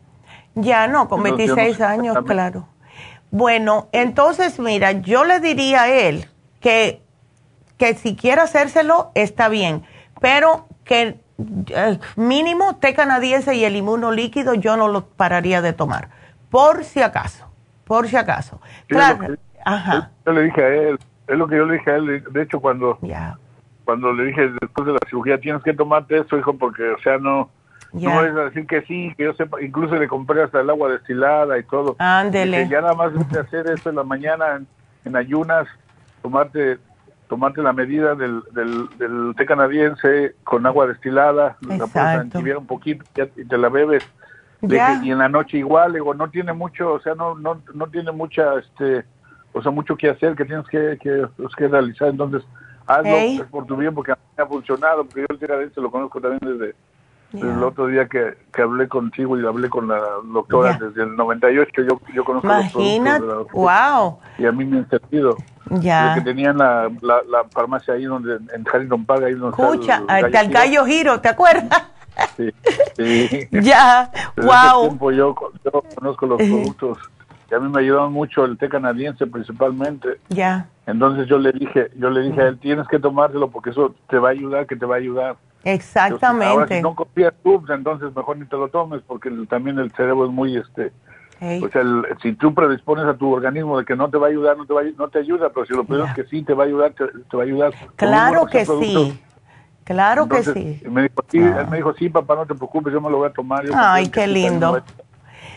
[0.54, 2.68] Ya no, con Entonces, yo no 26 sé años, claro.
[3.30, 6.26] Bueno, entonces mira, yo le diría a él
[6.60, 7.02] que,
[7.76, 9.84] que si quiere hacérselo, está bien,
[10.20, 11.20] pero que
[11.68, 16.08] eh, mínimo té canadiense y el inmuno líquido yo no lo pararía de tomar,
[16.50, 17.46] por si acaso,
[17.84, 18.60] por si acaso.
[18.88, 21.90] Sí, Claro, que- ajá, Yo le dije a él, es lo que yo le dije
[21.90, 22.98] a él, de hecho, cuando,
[23.84, 27.18] cuando le dije después de la cirugía, tienes que tomarte esto, hijo, porque, o sea,
[27.18, 27.50] no,
[27.92, 28.08] ya.
[28.08, 30.90] no vayas a decir que sí, que yo sepa, incluso le compré hasta el agua
[30.90, 31.96] destilada y todo.
[31.98, 32.68] Ándele.
[32.68, 34.66] Ya nada más de hacer eso en la mañana en,
[35.04, 35.68] en ayunas,
[36.22, 36.78] tomarte
[37.28, 42.22] tomarte la medida del, del, del té canadiense con agua destilada, la puedes Exacto.
[42.22, 43.04] entibiar un poquito
[43.36, 44.02] y te la bebes
[44.60, 48.10] y en la noche igual, digo, no tiene mucho, o sea, no, no, no tiene
[48.10, 49.04] mucha, este,
[49.52, 52.42] o sea, mucho que hacer, que tienes que, que, pues, que realizar, entonces
[52.86, 55.90] hazlo por tu bien porque a mí me ha funcionado, porque yo el se lo
[55.90, 56.74] conozco también desde,
[57.32, 61.82] el otro día que, que, hablé contigo y hablé con la doctora desde el 98,
[61.82, 64.18] yo, yo conozco Imagina, los wow.
[64.38, 65.36] Y a mí me han servido.
[65.70, 66.14] Ya.
[66.14, 70.40] que tenían la, la, la, farmacia ahí donde, en Harrington Park, ahí donde Escucha, está
[70.40, 71.90] el, gallo giro, ¿te acuerdas?
[72.36, 72.50] Sí,
[72.96, 73.48] sí.
[73.62, 75.12] ya, wow.
[75.12, 76.98] yo, yo, conozco los productos
[77.50, 80.18] y a mí me ayudaron mucho el té canadiense principalmente.
[80.28, 80.68] Ya.
[80.86, 84.18] Entonces yo le dije, yo le dije a él, tienes que tomártelo porque eso te
[84.18, 85.36] va a ayudar, que te va a ayudar.
[85.64, 86.46] Exactamente.
[86.46, 89.90] ahora si no confías tú, pues, entonces mejor ni te lo tomes porque también el
[89.92, 90.92] cerebro es muy este
[91.40, 91.82] o sea,
[92.20, 94.74] si tú predispones a tu organismo de que no te va a ayudar, no te
[94.74, 97.36] va no te ayuda, pero si lo piensas que sí te va a ayudar, te,
[97.36, 97.72] va a ayudar.
[97.94, 99.22] Claro que sí.
[99.84, 100.82] Claro que sí.
[100.90, 103.28] Me dijo, sí, Él me dijo, sí, papá, no te preocupes, yo me lo voy
[103.28, 103.64] a tomar.
[103.74, 104.82] Ay, qué lindo.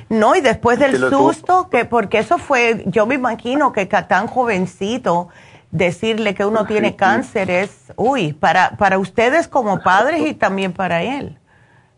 [0.07, 5.29] No, y después del susto, que porque eso fue, yo me imagino que tan jovencito,
[5.71, 11.03] decirle que uno tiene cáncer es, uy, para, para ustedes como padres y también para
[11.03, 11.37] él.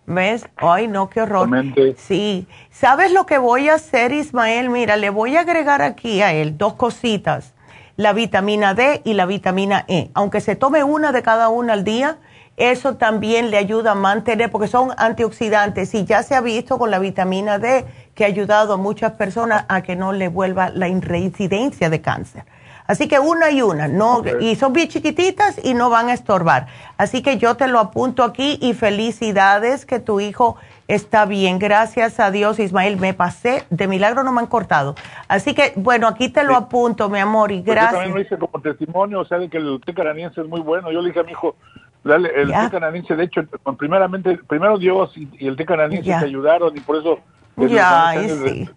[0.06, 0.46] ¿Ves?
[0.58, 1.50] Ay, no, qué horror.
[1.98, 2.46] Sí.
[2.72, 4.70] ¿Sabes lo que voy a hacer, Ismael?
[4.70, 7.54] Mira, le voy a agregar aquí a él dos cositas.
[7.96, 10.10] La vitamina D y la vitamina E.
[10.14, 12.18] Aunque se tome una de cada una al día,
[12.58, 16.92] eso también le ayuda a mantener, porque son antioxidantes y ya se ha visto con
[16.92, 20.88] la vitamina D que ha ayudado a muchas personas a que no le vuelva la
[20.88, 22.44] reincidencia de cáncer.
[22.88, 26.68] Así que una y una, no, y son bien chiquititas y no van a estorbar.
[26.98, 30.58] Así que yo te lo apunto aquí y felicidades que tu hijo
[30.88, 31.60] está bien.
[31.60, 34.96] Gracias a Dios, Ismael, me pasé, de milagro no me han cortado.
[35.28, 37.74] Así que, bueno, aquí te lo apunto, mi amor, y gracias.
[37.76, 40.48] Pues yo también lo hice como testimonio, o sea, de que el té canadiense es
[40.48, 40.92] muy bueno.
[40.92, 41.56] Yo le dije a mi hijo,
[42.04, 43.44] dale, el té canadiense, de hecho,
[43.78, 47.20] primeramente, primero Dios y, el té canadiense te ayudaron y por eso...
[47.56, 48.68] Ya, sí.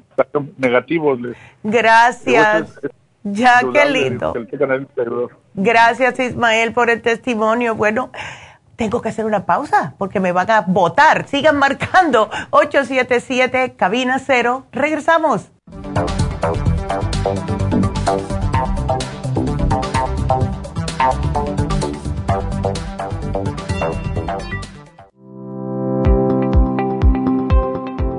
[0.59, 1.19] Negativos.
[1.63, 2.79] Gracias.
[3.29, 4.33] Ya, qué lindo.
[5.55, 7.75] Gracias, Ismael, por el testimonio.
[7.75, 8.11] Bueno,
[8.77, 11.27] tengo que hacer una pausa porque me van a votar.
[11.27, 14.67] Sigan marcando 877 cabina cero.
[14.71, 15.51] Regresamos.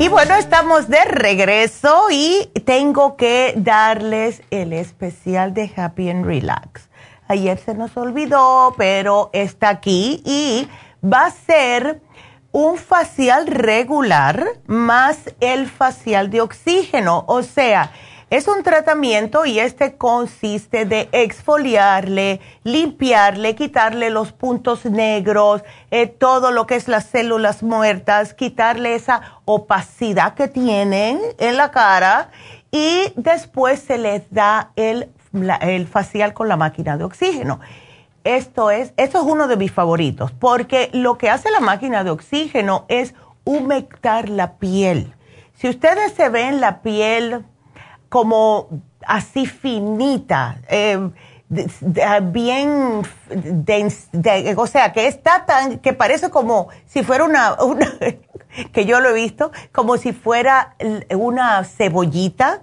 [0.00, 6.87] Y bueno, estamos de regreso y tengo que darles el especial de Happy and Relax.
[7.28, 10.66] Ayer se nos olvidó, pero está aquí y
[11.04, 12.00] va a ser
[12.52, 17.24] un facial regular más el facial de oxígeno.
[17.28, 17.92] O sea,
[18.30, 26.50] es un tratamiento y este consiste de exfoliarle, limpiarle, quitarle los puntos negros, eh, todo
[26.50, 32.30] lo que es las células muertas, quitarle esa opacidad que tienen en la cara
[32.70, 37.60] y después se les da el, el facial con la máquina de oxígeno.
[38.24, 42.10] Esto es, esto es uno de mis favoritos, porque lo que hace la máquina de
[42.10, 43.14] oxígeno es
[43.44, 45.14] humectar la piel.
[45.54, 47.44] Si ustedes se ven la piel
[48.08, 48.68] como
[49.06, 51.10] así finita, eh,
[52.22, 53.02] bien,
[54.56, 57.56] o sea, que está tan, que parece como si fuera una,
[58.72, 60.76] que yo lo he visto, como si fuera
[61.10, 62.62] una cebollita,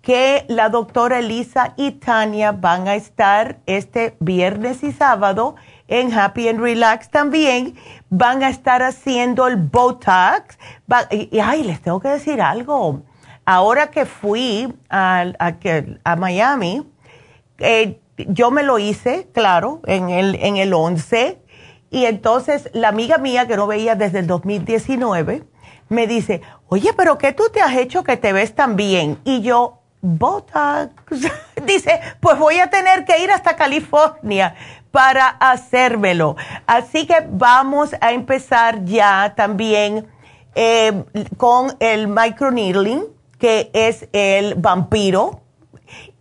[0.00, 5.54] que la doctora Elisa y Tania van a estar este viernes y sábado
[5.86, 7.76] en Happy and Relax también.
[8.10, 10.58] Van a estar haciendo el Botox.
[11.10, 13.02] y, ay, les tengo que decir algo.
[13.44, 15.24] Ahora que fui a,
[16.04, 16.84] a, Miami,
[17.58, 21.41] eh, yo me lo hice, claro, en el, en el 11.
[21.92, 25.44] Y entonces la amiga mía que no veía desde el 2019
[25.90, 29.18] me dice, oye, pero ¿qué tú te has hecho que te ves tan bien?
[29.24, 30.90] Y yo, Botox.
[31.66, 34.54] dice, pues voy a tener que ir hasta California
[34.90, 36.34] para hacérmelo.
[36.66, 40.06] Así que vamos a empezar ya también
[40.54, 41.04] eh,
[41.36, 43.04] con el microneedling,
[43.38, 45.41] que es el vampiro.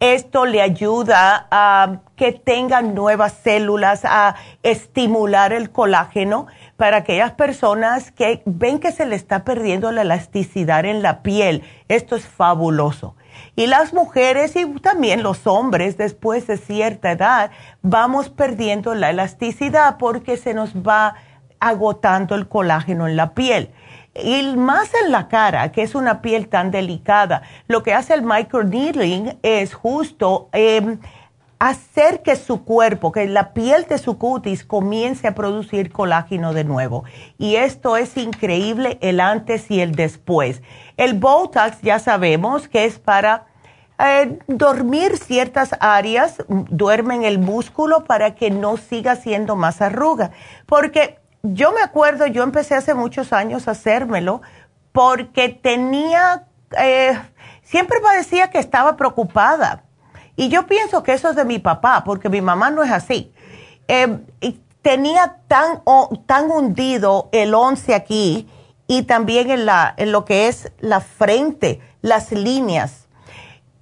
[0.01, 8.11] Esto le ayuda a que tengan nuevas células, a estimular el colágeno para aquellas personas
[8.11, 11.61] que ven que se le está perdiendo la elasticidad en la piel.
[11.87, 13.15] Esto es fabuloso.
[13.55, 17.51] Y las mujeres y también los hombres después de cierta edad
[17.83, 21.13] vamos perdiendo la elasticidad porque se nos va
[21.59, 23.69] agotando el colágeno en la piel.
[24.13, 28.23] Y más en la cara, que es una piel tan delicada, lo que hace el
[28.23, 30.49] microneedling es justo...
[30.51, 30.99] Em,
[31.61, 36.63] hacer que su cuerpo, que la piel de su cutis comience a producir colágeno de
[36.63, 37.03] nuevo.
[37.37, 40.63] Y esto es increíble, el antes y el después.
[40.97, 43.45] El Botox ya sabemos que es para
[43.99, 50.31] eh, dormir ciertas áreas, duermen el músculo para que no siga siendo más arruga.
[50.65, 54.41] Porque yo me acuerdo, yo empecé hace muchos años a hacérmelo
[54.91, 57.19] porque tenía, eh,
[57.63, 59.83] siempre parecía que estaba preocupada
[60.35, 63.33] y yo pienso que eso es de mi papá, porque mi mamá no es así.
[63.87, 64.19] Eh,
[64.81, 65.81] tenía tan,
[66.25, 68.47] tan hundido el once aquí
[68.87, 73.07] y también en, la, en lo que es la frente, las líneas,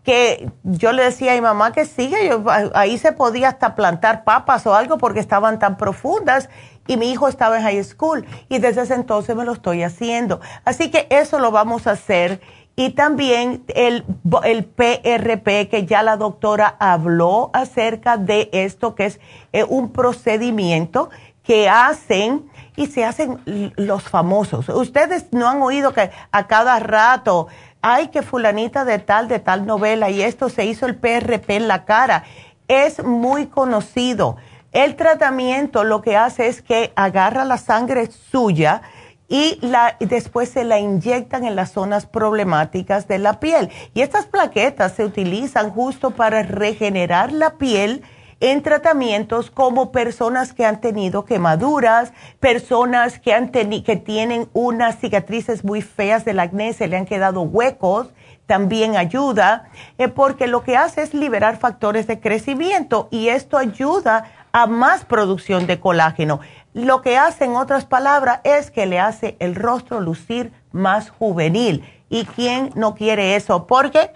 [0.03, 2.31] que yo le decía a mi mamá que sigue,
[2.73, 6.49] ahí se podía hasta plantar papas o algo porque estaban tan profundas
[6.89, 10.41] y mi hijo estaba en high school y desde ese entonces me lo estoy haciendo.
[10.65, 12.41] Así que eso lo vamos a hacer
[12.75, 14.05] y también el,
[14.43, 19.19] el, PRP, que ya la doctora habló acerca de esto, que es
[19.53, 21.11] eh, un procedimiento
[21.43, 23.39] que hacen y se hacen
[23.75, 24.67] los famosos.
[24.69, 27.49] Ustedes no han oído que a cada rato,
[27.83, 31.67] ay, que fulanita de tal, de tal novela y esto se hizo el PRP en
[31.67, 32.23] la cara.
[32.67, 34.37] Es muy conocido.
[34.71, 38.81] El tratamiento lo que hace es que agarra la sangre suya,
[39.29, 43.69] y la, después se la inyectan en las zonas problemáticas de la piel.
[43.93, 48.01] Y estas plaquetas se utilizan justo para regenerar la piel
[48.39, 55.63] en tratamientos como personas que han tenido quemaduras, personas que, han que tienen unas cicatrices
[55.63, 58.07] muy feas del acné, se le han quedado huecos,
[58.45, 64.23] también ayuda, eh, porque lo que hace es liberar factores de crecimiento y esto ayuda
[64.51, 66.39] a más producción de colágeno.
[66.73, 71.83] Lo que hace, en otras palabras, es que le hace el rostro lucir más juvenil.
[72.09, 73.67] ¿Y quién no quiere eso?
[73.67, 74.11] Porque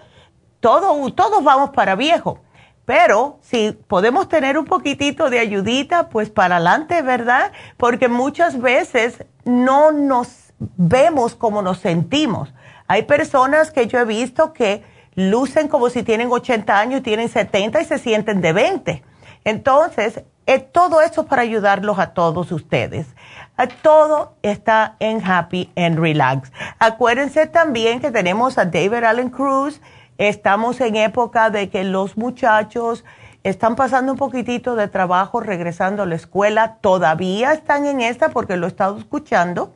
[0.60, 2.40] todo, todos vamos para viejo.
[2.84, 7.52] Pero si podemos tener un poquitito de ayudita, pues para adelante, ¿verdad?
[7.76, 12.52] Porque muchas veces no nos vemos como nos sentimos.
[12.86, 14.82] Hay personas que yo he visto que
[15.14, 19.02] lucen como si tienen 80 años, tienen 70 y se sienten de 20.
[19.44, 23.06] Entonces, eh, todo eso para ayudarlos a todos ustedes.
[23.82, 26.52] todo está en Happy and Relax.
[26.78, 29.80] Acuérdense también que tenemos a David Allen Cruz.
[30.18, 33.04] Estamos en época de que los muchachos
[33.42, 36.76] están pasando un poquitito de trabajo regresando a la escuela.
[36.80, 39.74] Todavía están en esta porque lo he estado escuchando.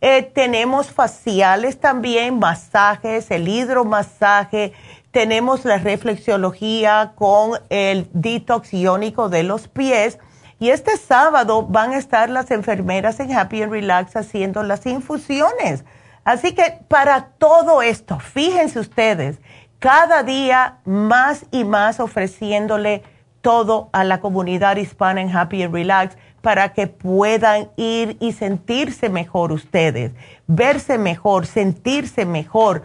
[0.00, 4.72] Eh, tenemos faciales también, masajes, el hidromasaje
[5.10, 10.18] tenemos la reflexología con el detox iónico de los pies.
[10.58, 15.84] Y este sábado van a estar las enfermeras en Happy and Relax haciendo las infusiones.
[16.22, 19.38] Así que para todo esto, fíjense ustedes,
[19.78, 23.02] cada día más y más ofreciéndole
[23.40, 29.08] todo a la comunidad hispana en Happy and Relax para que puedan ir y sentirse
[29.08, 30.12] mejor ustedes,
[30.46, 32.82] verse mejor, sentirse mejor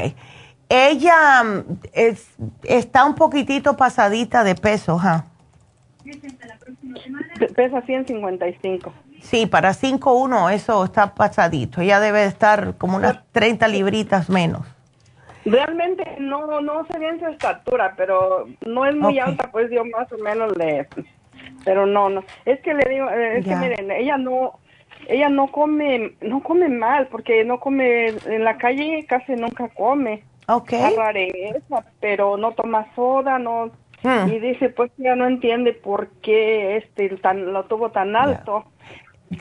[0.69, 2.27] Ella mm, es,
[2.63, 5.25] está un poquitito pasadita de peso, ¿ja?
[7.55, 8.93] Pesa 155.
[9.21, 11.81] Sí, para 5'1 eso está pasadito.
[11.81, 14.65] Ella debe estar como unas 30 libritas menos.
[15.45, 20.11] Realmente no no sé bien su estatura, pero no es muy alta, pues yo más
[20.11, 20.87] o menos le...
[21.63, 22.23] Pero no, no.
[22.45, 24.59] Es que le digo, eh, es que miren, ella no
[25.07, 30.23] ella no come no come mal porque no come en la calle casi nunca come.
[30.47, 30.95] Okay.
[30.95, 33.71] Rareza, pero no toma soda, no
[34.05, 34.29] Hmm.
[34.29, 38.65] Y dice, pues ya no entiende por qué este tan, lo tuvo tan alto.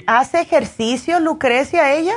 [0.06, 2.14] ¿Hace ejercicio, Lucrecia, ella?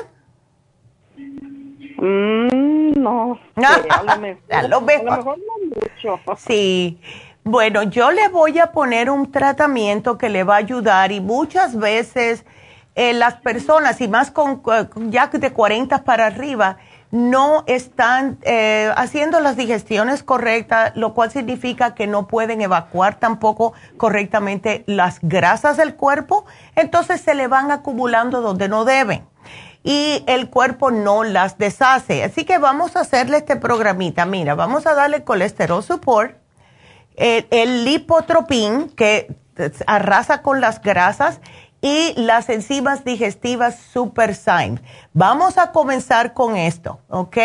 [1.98, 3.38] Mm, no.
[3.56, 6.20] a, lo mejor, no mucho.
[6.38, 7.02] Sí.
[7.44, 11.78] Bueno, yo le voy a poner un tratamiento que le va a ayudar y muchas
[11.78, 12.46] veces
[12.96, 14.62] eh, las personas, y más con
[15.12, 16.78] ya de 40 para arriba,
[17.12, 23.74] no están eh, haciendo las digestiones correctas, lo cual significa que no pueden evacuar tampoco
[23.96, 26.46] correctamente las grasas del cuerpo,
[26.76, 29.26] entonces se le van acumulando donde no deben
[29.84, 32.24] y el cuerpo no las deshace.
[32.24, 34.26] Así que vamos a hacerle este programita.
[34.26, 36.36] Mira, vamos a darle colesterol support,
[37.16, 39.34] el, el lipotropín que
[39.86, 41.40] arrasa con las grasas
[41.82, 44.82] y las enzimas digestivas Super Syme.
[45.14, 47.38] Vamos a comenzar con esto, ¿ok?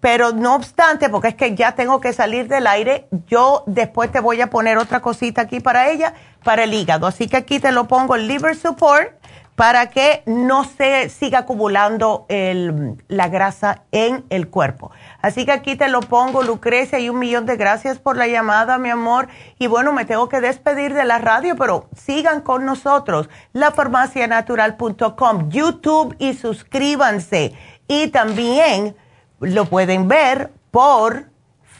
[0.00, 4.20] Pero no obstante, porque es que ya tengo que salir del aire, yo después te
[4.20, 6.14] voy a poner otra cosita aquí para ella,
[6.44, 7.06] para el hígado.
[7.06, 9.12] Así que aquí te lo pongo el liver support
[9.58, 14.92] para que no se siga acumulando la grasa en el cuerpo.
[15.20, 18.78] Así que aquí te lo pongo, Lucrecia, y un millón de gracias por la llamada,
[18.78, 19.26] mi amor.
[19.58, 26.14] Y bueno, me tengo que despedir de la radio, pero sigan con nosotros, lafarmacianatural.com, YouTube
[26.20, 27.52] y suscríbanse.
[27.88, 28.94] Y también
[29.40, 31.30] lo pueden ver por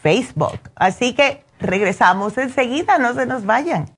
[0.02, 0.58] Facebook.
[0.74, 3.97] Así que regresamos enseguida, no se nos vayan.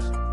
[0.01, 0.30] podcast.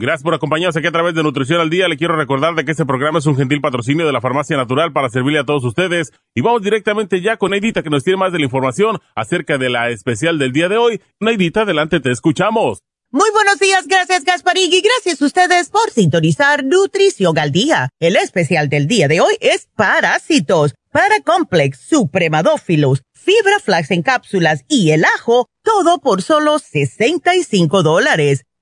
[0.00, 1.88] Gracias por acompañarnos aquí a través de Nutrición al Día.
[1.88, 4.92] Le quiero recordar de que este programa es un gentil patrocinio de la Farmacia Natural
[4.92, 6.12] para servirle a todos ustedes.
[6.36, 9.70] Y vamos directamente ya con Neidita que nos tiene más de la información acerca de
[9.70, 11.02] la especial del día de hoy.
[11.18, 12.78] Neidita, adelante, te escuchamos.
[13.10, 17.88] Muy buenos días, gracias Gasparín y gracias a ustedes por sintonizar Nutrición al Día.
[17.98, 24.92] El especial del día de hoy es Parásitos, Paracomplex, Supremadófilos, Fibra Flax en cápsulas y
[24.92, 28.44] el ajo, todo por solo 65 dólares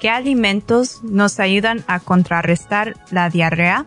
[0.00, 3.84] ¿Qué alimentos nos ayudan a contrarrestar la diarrea?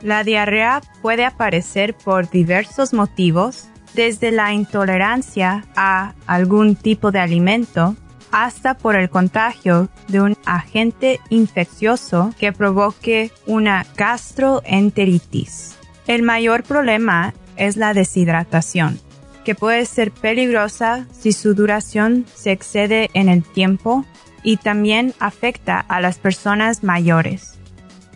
[0.00, 7.96] La diarrea puede aparecer por diversos motivos, desde la intolerancia a algún tipo de alimento
[8.30, 15.76] hasta por el contagio de un agente infeccioso que provoque una gastroenteritis.
[16.06, 19.00] El mayor problema es la deshidratación,
[19.44, 24.04] que puede ser peligrosa si su duración se excede en el tiempo
[24.42, 27.58] y también afecta a las personas mayores.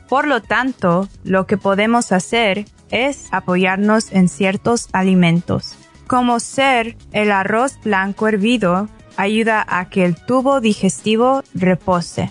[0.09, 7.33] Por lo tanto, lo que podemos hacer es apoyarnos en ciertos alimentos, como ser el
[7.33, 12.31] arroz blanco hervido ayuda a que el tubo digestivo repose.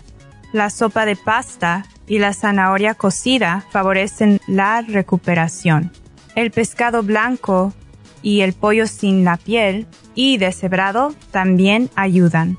[0.53, 5.91] La sopa de pasta y la zanahoria cocida favorecen la recuperación.
[6.35, 7.73] El pescado blanco
[8.21, 12.57] y el pollo sin la piel y deshebrado también ayudan.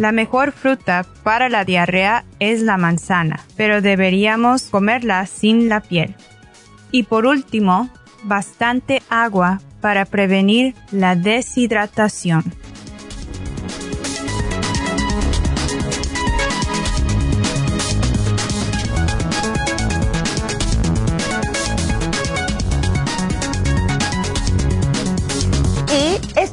[0.00, 6.14] La mejor fruta para la diarrea es la manzana, pero deberíamos comerla sin la piel.
[6.90, 7.90] Y por último,
[8.22, 12.44] bastante agua para prevenir la deshidratación.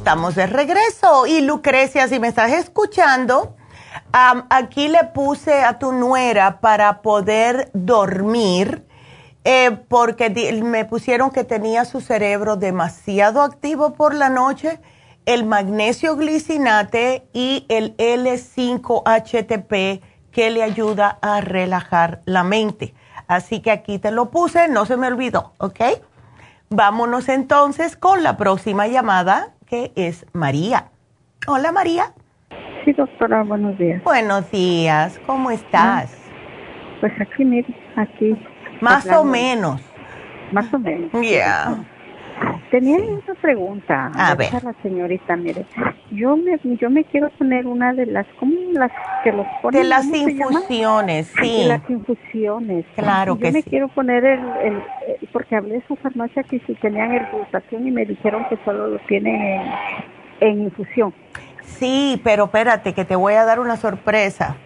[0.08, 1.26] Estamos de regreso.
[1.26, 3.56] Y Lucrecia, si me estás escuchando,
[4.10, 8.86] aquí le puse a tu nuera para poder dormir,
[9.44, 10.30] eh, porque
[10.64, 14.80] me pusieron que tenía su cerebro demasiado activo por la noche,
[15.26, 20.00] el magnesio glicinate y el L5-HTP
[20.32, 22.94] que le ayuda a relajar la mente.
[23.26, 25.80] Así que aquí te lo puse, no se me olvidó, ¿ok?
[26.70, 30.90] Vámonos entonces con la próxima llamada, que es María.
[31.46, 32.14] Hola María.
[32.84, 34.02] Sí, doctora, buenos días.
[34.02, 36.16] Buenos días, ¿cómo estás?
[37.00, 38.34] Pues aquí, mire, aquí.
[38.80, 39.80] Más o menos.
[40.52, 41.10] Más o menos.
[41.22, 41.84] Ya.
[42.70, 44.52] Tenía una pregunta A ver.
[44.62, 45.64] la señorita, mire.
[46.10, 48.92] Yo me, yo me quiero poner una de las, ¿cómo las
[49.24, 49.80] que los ponen?
[49.82, 51.62] De las infusiones, sí.
[51.62, 52.84] De las infusiones.
[52.94, 53.70] Claro Y que yo me sí.
[53.70, 54.82] quiero poner el, el-
[55.20, 58.58] el- porque hablé de su farmacia que si tenían el glutatión y me dijeron que
[58.64, 59.62] solo lo tienen en,
[60.40, 61.14] en infusión.
[61.62, 64.56] Sí, pero espérate, que te voy a dar una sorpresa.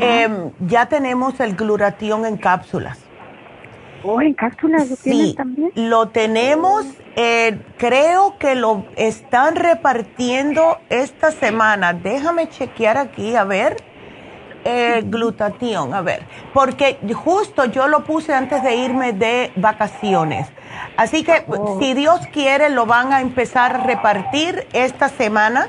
[0.00, 3.04] Em, ya tenemos el glutatión en cápsulas.
[4.02, 5.70] ¿O en cápsulas lo Sí, también?
[5.74, 6.84] lo tenemos,
[7.16, 11.92] eh, creo que lo están repartiendo esta semana.
[11.92, 13.76] Déjame chequear aquí, a ver.
[14.68, 20.48] Eh, glutatión, a ver, porque justo yo lo puse antes de irme de vacaciones.
[20.96, 21.44] Así que
[21.78, 25.68] si Dios quiere, lo van a empezar a repartir esta semana.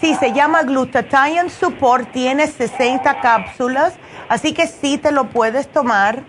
[0.00, 3.94] Sí, se llama Glutathione Support, tiene 60 cápsulas,
[4.30, 6.22] así que sí te lo puedes tomar.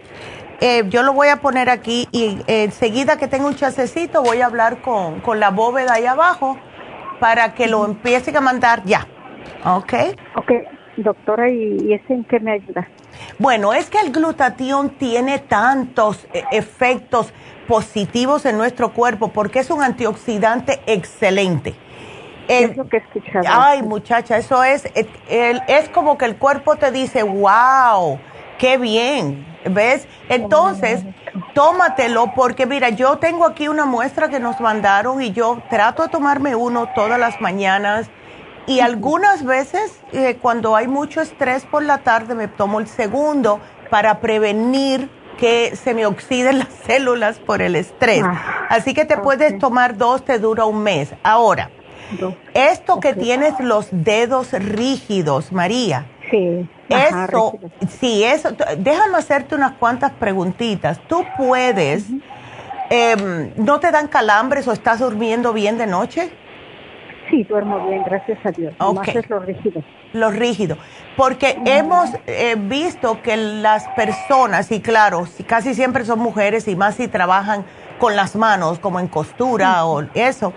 [0.61, 4.41] Eh, yo lo voy a poner aquí y eh, enseguida que tenga un chasecito voy
[4.41, 6.57] a hablar con, con la bóveda ahí abajo
[7.19, 9.07] para que lo empiecen a mandar ya.
[9.65, 9.93] ¿Ok?
[10.35, 10.51] Ok,
[10.97, 12.87] doctora, ¿y, ese en qué me ayuda?
[13.37, 17.33] Bueno, es que el glutatión tiene tantos eh, efectos
[17.67, 21.75] positivos en nuestro cuerpo porque es un antioxidante excelente.
[22.47, 23.45] es lo que he escuchado.
[23.47, 28.19] Ay, muchacha, eso es, eh, el- es como que el cuerpo te dice, wow,
[28.59, 30.07] qué bien, ¿ves?
[30.27, 31.03] Entonces,
[31.55, 36.09] tómatelo porque mira, yo tengo aquí una muestra que nos mandaron y yo trato de
[36.09, 38.07] tomarme uno todas las mañanas
[38.67, 43.59] y algunas veces eh, cuando hay mucho estrés por la tarde me tomo el segundo
[43.89, 48.23] para prevenir que se me oxiden las células por el estrés.
[48.69, 51.13] Así que te puedes tomar dos, te dura un mes.
[51.23, 51.71] Ahora,
[52.53, 56.05] esto que tienes los dedos rígidos, María.
[56.29, 56.67] Sí.
[56.89, 57.53] Ajá, Eso,
[57.99, 58.49] sí, eso.
[58.77, 60.99] Déjame hacerte unas cuantas preguntitas.
[61.07, 62.05] Tú puedes,
[62.89, 66.31] em, ¿no te dan calambres o estás durmiendo bien de noche?
[67.29, 68.73] Sí, duermo bien, gracias a Dios.
[68.79, 69.15] Nomás Ok.
[69.15, 69.83] es lo rígido.
[70.13, 70.77] Lo rígido.
[71.15, 76.75] Porque hemos eh, visto que las personas, y claro, si casi siempre son mujeres y
[76.75, 77.65] más si trabajan
[77.99, 80.53] con las manos, como en costura o eso,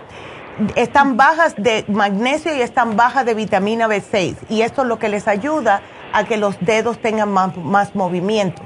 [0.75, 4.37] están bajas de magnesio y están bajas de vitamina B6.
[4.49, 5.81] Y esto es lo que les ayuda
[6.13, 8.61] a que los dedos tengan más, más movimiento.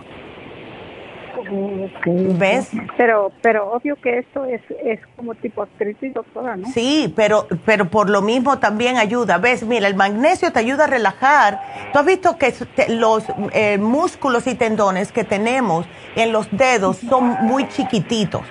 [2.06, 2.72] ¿Ves?
[2.98, 6.68] Pero, pero obvio que esto es, es como tipo artritis, doctora, ¿no?
[6.68, 9.38] Sí, pero, pero por lo mismo también ayuda.
[9.38, 9.64] ¿Ves?
[9.64, 11.62] Mira, el magnesio te ayuda a relajar.
[11.94, 12.54] Tú has visto que
[12.90, 13.24] los
[13.54, 15.86] eh, músculos y tendones que tenemos
[16.16, 18.42] en los dedos son muy chiquititos,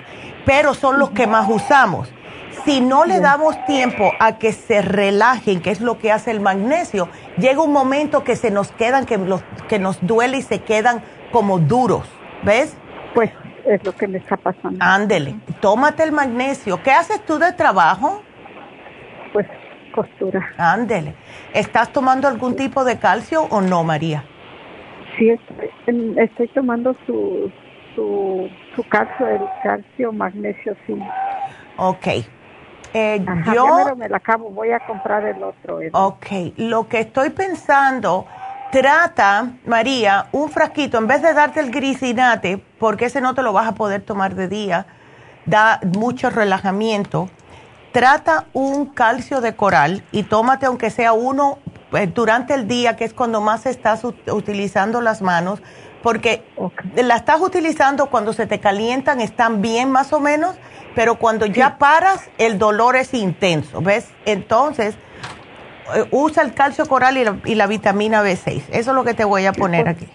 [0.45, 2.11] pero son los que más usamos.
[2.65, 6.39] Si no le damos tiempo a que se relajen, que es lo que hace el
[6.39, 10.59] magnesio, llega un momento que se nos quedan, que, los, que nos duele y se
[10.59, 11.01] quedan
[11.31, 12.09] como duros.
[12.43, 12.77] ¿Ves?
[13.13, 13.31] Pues
[13.65, 14.77] es lo que me está pasando.
[14.79, 16.81] Ándele, tómate el magnesio.
[16.83, 18.21] ¿Qué haces tú de trabajo?
[19.33, 19.47] Pues
[19.93, 20.47] costura.
[20.57, 21.15] Ándele.
[21.53, 24.23] ¿Estás tomando algún tipo de calcio o no, María?
[25.17, 25.29] Sí,
[26.17, 27.51] estoy tomando su,
[27.95, 30.95] su, su calcio, el calcio, magnesio, sí.
[31.77, 32.07] Ok.
[32.97, 35.81] Eh, Ajá, yo, me la acabo, voy a comprar el otro.
[35.81, 36.25] el- ok,
[36.57, 38.25] lo que estoy pensando,
[38.71, 43.53] trata, María, un frasquito, en vez de darte el grisinate, porque ese no te lo
[43.53, 44.87] vas a poder tomar de día,
[45.45, 47.29] da mucho relajamiento,
[47.91, 51.59] trata un calcio de coral y tómate aunque sea uno
[51.93, 55.61] eh, durante el día, que es cuando más estás ut- utilizando las manos,
[56.03, 56.43] porque
[56.95, 60.55] la estás utilizando cuando se te calientan, están bien más o menos,
[60.95, 64.09] pero cuando ya paras, el dolor es intenso, ¿ves?
[64.25, 64.95] Entonces,
[65.95, 68.63] eh, usa el calcio coral y la, y la vitamina B6.
[68.71, 70.07] Eso es lo que te voy a poner aquí.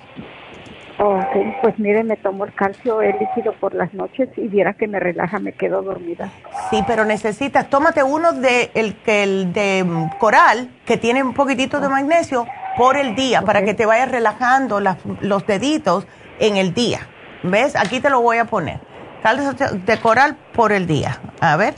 [0.98, 4.86] Ok, pues mire, me tomo el calcio, el líquido por las noches y viera que
[4.86, 6.30] me relaja, me quedo dormida.
[6.70, 11.34] Sí, pero necesitas, tómate uno de el, que el de mm, coral, que tiene un
[11.34, 16.06] poquitito de magnesio, por el día, para que te vayas relajando las- los deditos
[16.38, 17.00] en el día.
[17.42, 17.74] ¿Ves?
[17.76, 18.78] Aquí te lo voy a poner.
[19.22, 21.18] Calcio de coral por el día.
[21.40, 21.74] A ver.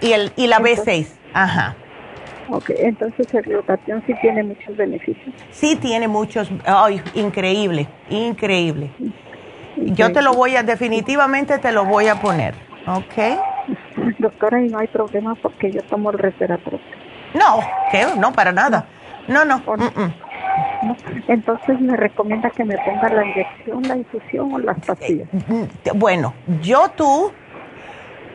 [0.00, 1.06] Y, el, y la B6.
[1.34, 1.76] Ajá.
[2.48, 5.34] Ok, entonces el glutatión sí tiene muchos beneficios.
[5.50, 8.90] Sí tiene muchos, ay, increíble, increíble.
[9.76, 12.54] Yo te lo voy a, definitivamente te lo voy a poner,
[12.86, 13.38] ¿ok?
[14.18, 16.80] Doctora, y no hay problema porque yo tomo el resveratrol.
[17.32, 18.04] No, ¿qué?
[18.18, 18.80] No, para nada.
[18.80, 18.86] No,
[19.28, 19.62] no.
[21.28, 25.28] Entonces me recomienda que me ponga la inyección, la infusión o las pastillas.
[25.94, 27.32] Bueno, yo tú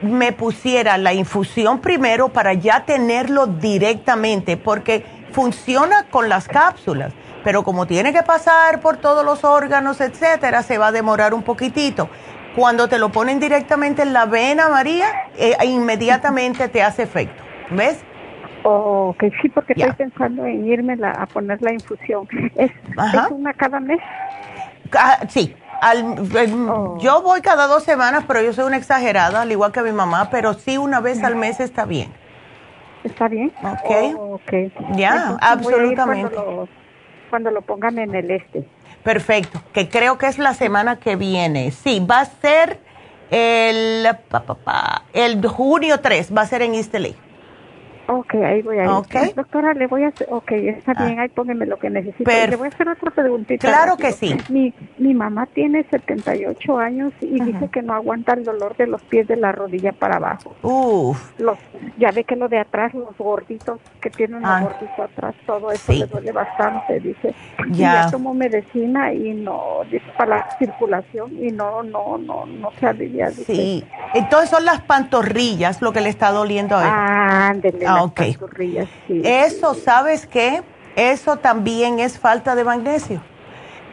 [0.02, 7.14] me pusiera la infusión primero para ya tenerlo directamente, porque funciona con las cápsulas,
[7.44, 11.44] pero como tiene que pasar por todos los órganos, etcétera, se va a demorar un
[11.44, 12.10] poquitito.
[12.56, 15.08] Cuando te lo ponen directamente en la vena, María,
[15.38, 17.44] eh, inmediatamente te hace efecto.
[17.70, 18.00] ¿Ves?
[18.70, 22.28] Ok, sí, porque estoy pensando en irme a poner la infusión.
[22.56, 22.70] ¿Es,
[23.32, 24.00] una cada mes?
[24.92, 25.56] Ah, sí.
[26.68, 26.98] Oh.
[27.00, 30.30] Yo voy cada dos semanas, pero yo soy una exagerada, al igual que mi mamá,
[30.30, 32.12] pero sí una vez al mes está bien.
[33.06, 33.54] ¿Está bien?
[33.64, 34.18] Ok.
[34.18, 34.74] Oh, okay.
[34.96, 36.36] Ya, absolutamente.
[37.30, 38.68] Cuando lo, pongan en el este.
[39.02, 41.72] Perfecto, que creo que es la semana que viene.
[41.72, 42.80] Sí, va a ser
[43.32, 44.06] el,
[45.14, 46.94] el junio 3, va a ser en East
[48.08, 48.90] Ok, ahí voy a ir.
[48.90, 49.34] Okay.
[49.36, 51.06] Doctora, le voy a hacer, ok, está ah.
[51.06, 52.30] bien, ahí póngeme lo que necesito.
[52.30, 53.68] Le voy a hacer otra preguntita.
[53.68, 54.36] Claro que sí.
[54.50, 59.02] Mi, mi mamá tiene 78 años y dice que no aguanta el dolor de los
[59.04, 60.56] pies de la rodilla para abajo.
[60.62, 61.38] Uf.
[61.40, 61.58] Los,
[61.98, 64.62] ya ve que lo de atrás, los gorditos que tienen un ah.
[64.62, 67.36] gordito atrás, todo eso le duele bastante, dice.
[67.72, 68.06] Ya.
[68.06, 72.88] ya tomo medicina y no, dice, para la circulación y no, no, no, no se
[72.88, 73.32] alivia.
[73.32, 73.84] Sí.
[74.14, 76.90] Entonces son las pantorrillas lo que le está doliendo a él.
[76.92, 77.86] Ah, ándele.
[77.86, 78.22] Ah, ok.
[79.10, 80.64] Eso, ¿sabes qué?
[80.96, 83.22] Eso también es falta de magnesio.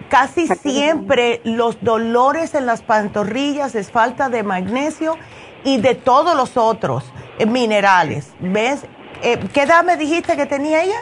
[0.09, 5.17] Casi siempre los dolores en las pantorrillas es falta de magnesio
[5.65, 8.33] y de todos los otros eh, minerales.
[8.41, 8.87] ¿Ves?
[9.23, 11.01] Eh, ¿Qué edad me dijiste que tenía ella?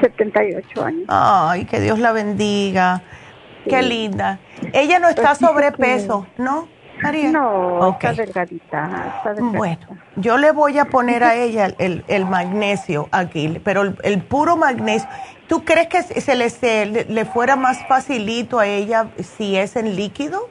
[0.00, 1.04] 78 años.
[1.08, 3.02] Ay, que Dios la bendiga.
[3.68, 4.38] Qué linda.
[4.72, 6.68] Ella no está pues sobrepeso, ¿no?
[7.02, 9.86] No, está, delgadita, Bueno,
[10.16, 15.08] yo le voy a poner a ella el, magnesio aquí, pero el, puro magnesio.
[15.48, 20.48] ¿Tú crees que se le, le, fuera más facilito a ella si es en líquido?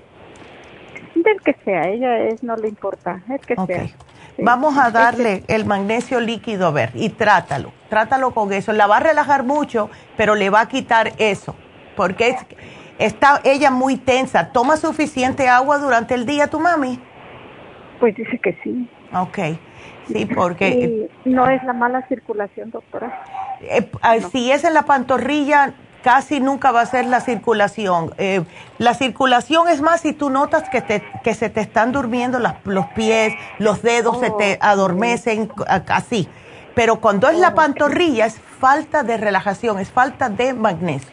[1.16, 3.88] Del que sea, ella es, no le importa, el que sea.
[4.38, 8.74] Vamos a darle el magnesio líquido a ver y trátalo, trátalo con eso.
[8.74, 11.56] La va a relajar mucho, pero le va a quitar eso,
[11.96, 12.38] porque es
[13.00, 14.52] Está ella muy tensa.
[14.52, 17.00] ¿Toma suficiente agua durante el día tu mami?
[18.00, 18.89] Pues dice que sí.
[19.14, 19.39] Ok.
[20.08, 21.10] Sí, porque...
[21.24, 23.24] no es la mala circulación, doctora.
[23.62, 25.74] Eh, ah, si es en la pantorrilla,
[26.04, 28.14] casi nunca va a ser la circulación.
[28.18, 28.44] Eh,
[28.78, 32.86] la circulación es más si tú notas que, te, que se te están durmiendo los
[32.88, 35.50] pies, los dedos se te oh, adormecen,
[35.88, 36.28] así.
[36.76, 41.12] Pero cuando es la oh, pantorrilla es falta de relajación, es falta de magnesio.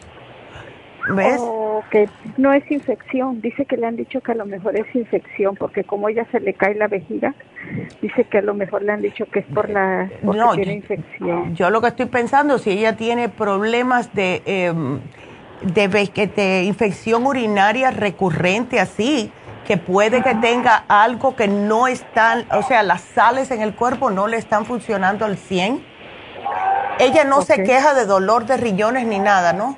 [1.09, 1.39] ¿Ves?
[1.39, 1.60] Oh,
[1.91, 3.41] que no es infección.
[3.41, 6.39] Dice que le han dicho que a lo mejor es infección porque como ella se
[6.39, 7.35] le cae la vejiga,
[8.01, 11.53] dice que a lo mejor le han dicho que es por la no, tiene infección.
[11.53, 14.73] Yo lo que estoy pensando, si ella tiene problemas de, eh,
[15.61, 19.31] de, de infección urinaria recurrente así,
[19.67, 24.09] que puede que tenga algo que no están, o sea, las sales en el cuerpo
[24.09, 25.85] no le están funcionando al 100.
[26.99, 29.77] Ella no se queja de dolor de riñones ni nada, ¿no?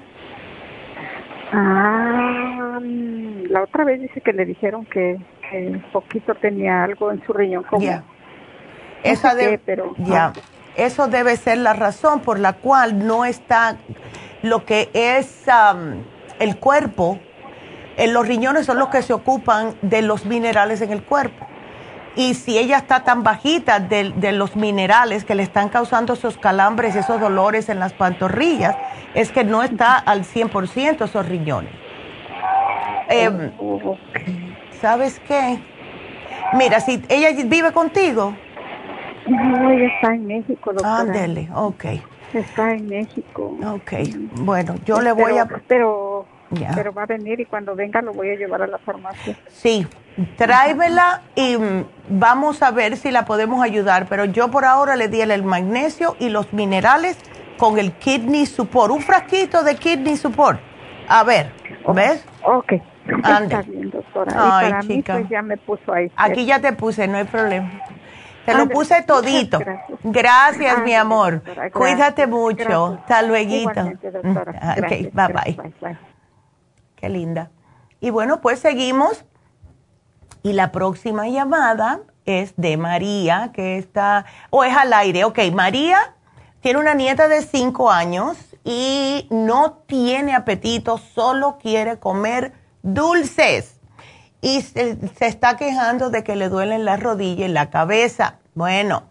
[1.56, 5.19] Ah, la otra vez dice que le dijeron que,
[5.53, 7.86] un poquito tenía algo en su riñón como
[9.03, 10.34] Esa pero ya.
[10.76, 13.77] Eso debe ser la razón por la cual no está
[14.41, 15.45] lo que es
[16.40, 17.19] el cuerpo.
[17.98, 21.45] En los riñones son los que se ocupan de los minerales en el cuerpo.
[22.15, 26.38] Y si ella está tan bajita de, de, los minerales que le están causando esos
[26.38, 28.76] calambres, esos dolores en las pantorrillas,
[29.15, 31.72] es que no está al 100% esos riñones.
[33.10, 33.52] Em,
[34.80, 35.60] ¿Sabes qué?
[36.53, 38.35] Mira, si ella vive contigo.
[39.27, 40.99] No, ella está en México, doctora.
[40.99, 41.85] Ándele, ok.
[42.34, 43.57] Está en México.
[43.65, 43.94] Ok,
[44.38, 45.45] bueno, yo le voy a...
[45.68, 46.26] Pero,
[46.75, 49.38] pero va a venir y cuando venga lo voy a llevar a la farmacia.
[49.49, 49.88] Sí,
[50.38, 54.07] tráemela y mm, vamos a ver si la podemos ayudar.
[54.07, 57.17] Pero yo por ahora le di el magnesio y los minerales
[57.57, 60.59] con el kidney support, un frasquito de kidney support.
[61.07, 61.51] A ver,
[61.93, 62.25] ¿ves?
[62.43, 62.73] Ok.
[63.05, 64.31] Está bien, doctora.
[64.35, 65.13] Ay, y para chica.
[65.15, 66.11] Mí, pues ya me puso ahí.
[66.15, 67.69] Aquí ya te puse, no hay problema.
[68.45, 69.59] Te lo puse todito.
[70.03, 71.41] Gracias, mi amor.
[71.71, 72.97] Cuídate mucho.
[72.99, 73.69] Hasta luego.
[73.69, 73.75] Ok,
[74.81, 76.12] bye, bye bye.
[77.03, 77.51] Qué linda.
[77.99, 79.25] Y bueno, pues seguimos.
[80.41, 85.25] Y la próxima llamada es de María, que está, o es al aire.
[85.25, 86.15] Ok, María
[86.61, 92.53] tiene una nieta de 5 años y no tiene apetito, solo quiere comer
[92.84, 93.81] dulces.
[94.39, 98.39] Y se, está quejando de que le duelen las rodillas y la cabeza.
[98.55, 99.03] Bueno,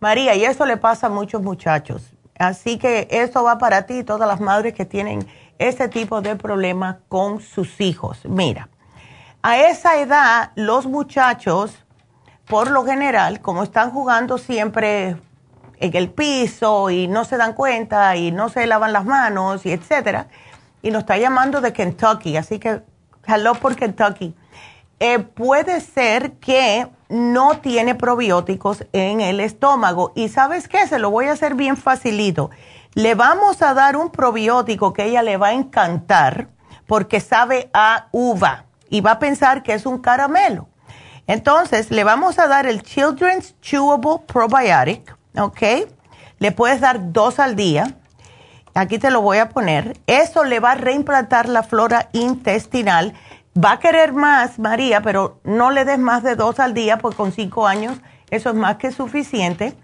[0.00, 2.12] María, y eso le pasa a muchos muchachos.
[2.40, 5.28] Así que eso va para ti, todas las madres que tienen
[5.58, 8.20] este tipo de problemas con sus hijos.
[8.24, 8.68] Mira,
[9.42, 11.84] a esa edad los muchachos,
[12.46, 15.16] por lo general, como están jugando siempre
[15.78, 19.72] en el piso y no se dan cuenta y no se lavan las manos y
[19.72, 20.28] etcétera,
[20.82, 22.82] y nos está llamando de Kentucky, así que
[23.26, 24.34] hello por Kentucky.
[24.98, 30.12] Eh, puede ser que no tiene probióticos en el estómago.
[30.14, 32.50] Y sabes qué, se lo voy a hacer bien facilito.
[32.96, 36.48] Le vamos a dar un probiótico que ella le va a encantar
[36.86, 40.70] porque sabe a uva y va a pensar que es un caramelo.
[41.26, 45.62] Entonces, le vamos a dar el Children's Chewable Probiotic, ¿ok?
[46.38, 47.96] Le puedes dar dos al día.
[48.72, 49.98] Aquí te lo voy a poner.
[50.06, 53.12] Eso le va a reimplantar la flora intestinal
[53.56, 57.16] Va a querer más, María, pero no le des más de dos al día, porque
[57.16, 57.96] con cinco años
[58.28, 59.74] eso es más que suficiente.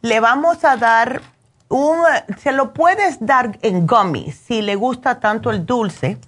[0.00, 1.22] Le vamos a dar
[1.68, 1.98] un,
[2.38, 6.18] se lo puedes dar en gummies, si le gusta tanto el dulce,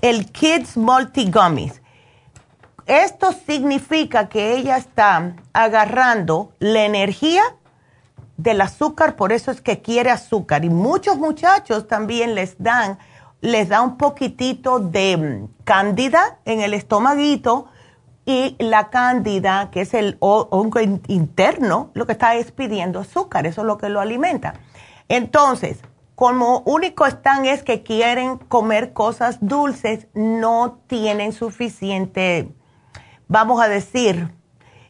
[0.00, 1.82] el Kids Multi Gummies.
[2.86, 7.42] Esto significa que ella está agarrando la energía
[8.36, 10.64] del azúcar, por eso es que quiere azúcar.
[10.64, 12.98] Y muchos muchachos también les dan
[13.40, 17.66] les da un poquitito de mm, cándida en el estomaguito
[18.24, 23.60] y la cándida, que es el hongo interno, lo que está es pidiendo azúcar, eso
[23.60, 24.54] es lo que lo alimenta.
[25.08, 25.78] Entonces,
[26.14, 32.48] como único están es que quieren comer cosas dulces, no tienen suficiente,
[33.28, 34.32] vamos a decir,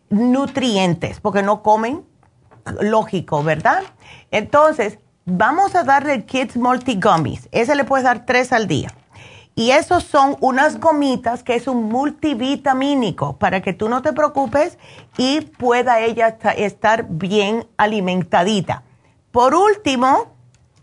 [0.09, 2.05] nutrientes, porque no comen,
[2.81, 3.83] lógico, ¿verdad?
[4.31, 7.49] Entonces, vamos a darle Kids Multi Gummies.
[7.53, 8.93] Ese le puedes dar tres al día.
[9.59, 14.79] Y esos son unas gomitas que es un multivitamínico para que tú no te preocupes
[15.17, 18.83] y pueda ella estar bien alimentadita.
[19.37, 20.35] Por último,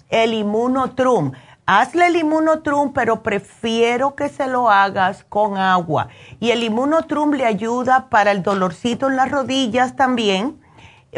[0.10, 1.32] el Inmunotrum.
[1.66, 6.10] Hazle el Inmunotrum, pero prefiero que se lo hagas con agua.
[6.40, 10.62] Y el Inmunotrum le ayuda para el dolorcito en las rodillas también,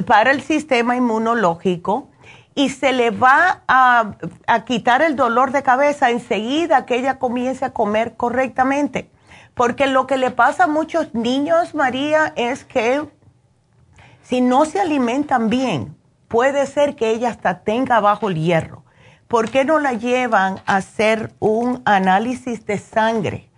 [0.07, 2.07] para el sistema inmunológico
[2.55, 4.15] y se le va a,
[4.65, 9.09] quitar el dolor de cabeza enseguida que ella comience a comer correctamente.
[9.55, 13.05] Porque lo que le pasa a muchos niños, María, es que
[14.23, 18.83] si no se alimentan bien, puede ser que ella hasta tenga bajo el hierro.
[19.27, 23.49] ¿Por qué no la llevan a hacer un análisis de sangre?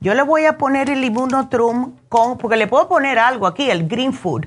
[0.00, 3.88] Yo le voy a poner el inmunotrum con, porque le puedo poner algo aquí, el
[3.88, 4.46] green food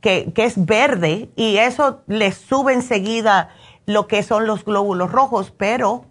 [0.00, 3.50] que, es verde y eso le sube enseguida
[3.86, 6.04] lo que son los glóbulos rojos, pero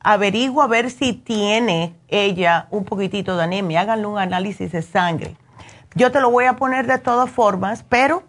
[0.00, 5.36] averigua a ver si tiene ella un poquitito de anemia, háganle un análisis de sangre.
[5.94, 8.22] Yo te lo voy a poner de todas formas, pero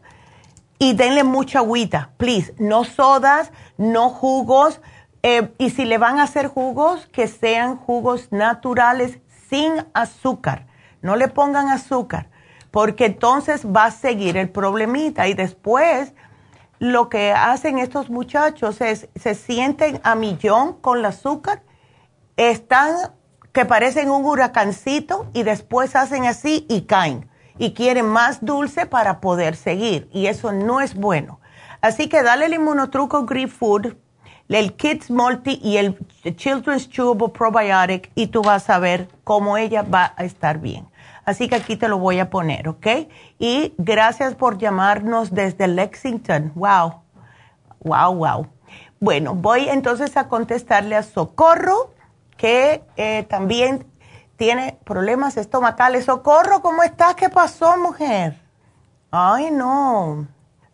[0.81, 4.81] y denle mucha agüita, please, no sodas, no jugos,
[5.21, 10.65] eh, y si le van a hacer jugos, que sean jugos naturales sin azúcar,
[11.03, 12.31] no le pongan azúcar
[12.71, 15.27] porque entonces va a seguir el problemita.
[15.27, 16.13] Y después
[16.79, 21.61] lo que hacen estos muchachos es se sienten a millón con el azúcar,
[22.37, 23.11] están
[23.51, 29.19] que parecen un huracancito y después hacen así y caen y quieren más dulce para
[29.19, 31.39] poder seguir y eso no es bueno.
[31.81, 33.95] Así que dale el inmunotruco Green Food,
[34.49, 35.97] el Kids Multi y el
[36.35, 40.87] Children's Chewable Probiotic y tú vas a ver cómo ella va a estar bien.
[41.23, 42.87] Así que aquí te lo voy a poner, ¿ok?
[43.39, 46.51] Y gracias por llamarnos desde Lexington.
[46.55, 47.01] Wow,
[47.83, 48.47] wow, wow.
[48.99, 51.93] Bueno, voy entonces a contestarle a Socorro,
[52.37, 53.85] que eh, también
[54.41, 56.05] tiene problemas estomacales.
[56.05, 57.13] Socorro, ¿cómo estás?
[57.13, 58.33] ¿Qué pasó, mujer?
[59.11, 60.27] Ay, no.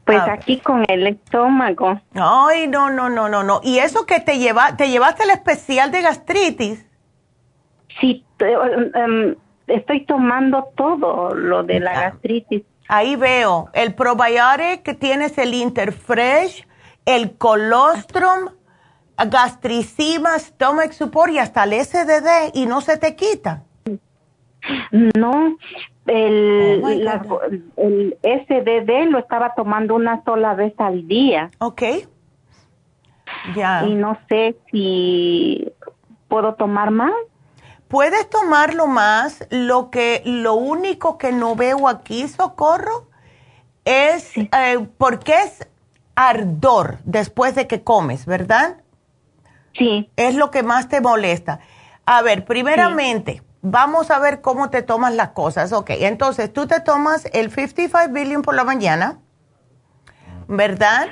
[0.05, 1.99] Pues aquí con el estómago.
[2.13, 3.59] Ay, no, no, no, no, no.
[3.61, 6.85] ¿Y eso que te lleva, te llevaste el especial de gastritis?
[7.99, 9.35] Sí, um,
[9.67, 12.63] estoy tomando todo lo de la gastritis.
[12.87, 16.65] Ahí veo, el probiotic que tienes el Interfresh,
[17.05, 18.47] el colostrum,
[19.25, 23.63] gastricima, stomach support y hasta el SDD y no se te quita.
[24.91, 25.57] No,
[26.05, 27.39] el, oh
[27.77, 31.49] el SDD lo estaba tomando una sola vez al día.
[31.59, 31.83] Ok.
[33.55, 33.85] Ya.
[33.85, 35.71] Y no sé si
[36.27, 37.13] puedo tomar más.
[37.87, 39.47] Puedes tomarlo más.
[39.49, 43.07] Lo que, lo único que no veo aquí, socorro,
[43.85, 45.67] es eh, porque es
[46.15, 48.77] ardor después de que comes, ¿verdad?
[49.77, 50.09] Sí.
[50.15, 51.59] Es lo que más te molesta.
[52.05, 55.73] A ver, primeramente, vamos a ver cómo te tomas las cosas.
[55.73, 59.19] Ok, entonces tú te tomas el 55 billion por la mañana,
[60.47, 61.07] ¿verdad?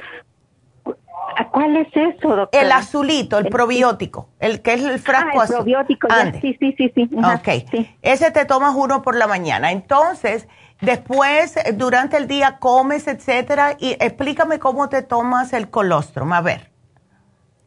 [1.52, 2.50] ¿Cuál es eso, doctor?
[2.52, 6.08] El azulito, el, probiótico, el que es el frasco ah, el probiótico,
[6.42, 7.10] sí, sí, sí, sí.
[7.14, 9.72] ok, ese te tomas uno por la mañana.
[9.72, 10.48] Entonces,
[10.80, 16.75] después, durante el día comes, etcétera, y explícame cómo te tomas el colostrum, a ver.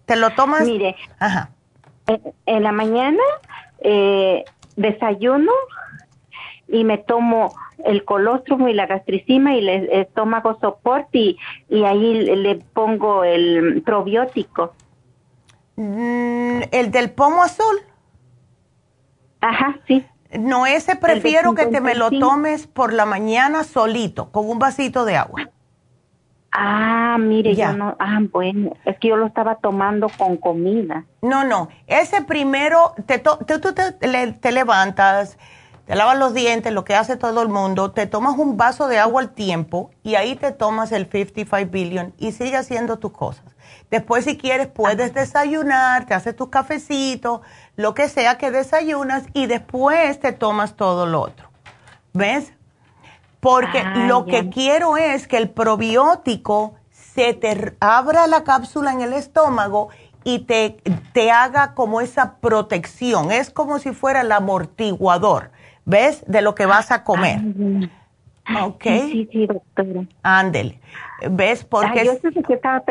[0.08, 0.62] ¿Te lo tomas?
[0.64, 1.50] Mire, Ajá.
[2.46, 3.22] En, la mañana
[3.80, 4.42] eh,
[4.74, 5.52] desayuno
[6.66, 7.54] y me tomo
[7.84, 11.36] el colostrum y la gastricima y el estómago soporte
[11.68, 14.72] y, ahí le pongo el probiótico.
[15.76, 17.76] Mm, ¿El del pomo azul?
[19.42, 20.06] Ajá, sí.
[20.38, 25.04] No, ese prefiero que te me lo tomes por la mañana solito, con un vasito
[25.04, 25.50] de agua.
[26.50, 31.04] Ah, mire, ya no, ah, bueno, es que yo lo estaba tomando con comida.
[31.20, 35.36] No, no, ese primero, te, tú te levantas,
[35.88, 38.98] te lavas los dientes, lo que hace todo el mundo, te tomas un vaso de
[38.98, 43.56] agua al tiempo y ahí te tomas el 55 billion y sigue haciendo tus cosas.
[43.90, 47.40] Después, si quieres, puedes desayunar, te haces tus cafecitos,
[47.76, 51.48] lo que sea que desayunas y después te tomas todo lo otro.
[52.12, 52.52] ¿Ves?
[53.40, 59.00] Porque ah, lo que quiero es que el probiótico se te abra la cápsula en
[59.00, 59.88] el estómago
[60.24, 60.76] y te,
[61.12, 63.30] te haga como esa protección.
[63.30, 65.50] Es como si fuera el amortiguador
[65.88, 66.22] ¿ves?
[66.26, 67.40] De lo que vas a comer.
[68.44, 68.84] Ah, ok.
[68.84, 70.04] Sí, sí, doctora.
[70.22, 70.80] Ándele.
[71.30, 71.64] ¿Ves?
[71.64, 72.04] Porque...
[72.04, 72.84] yo sé que estaba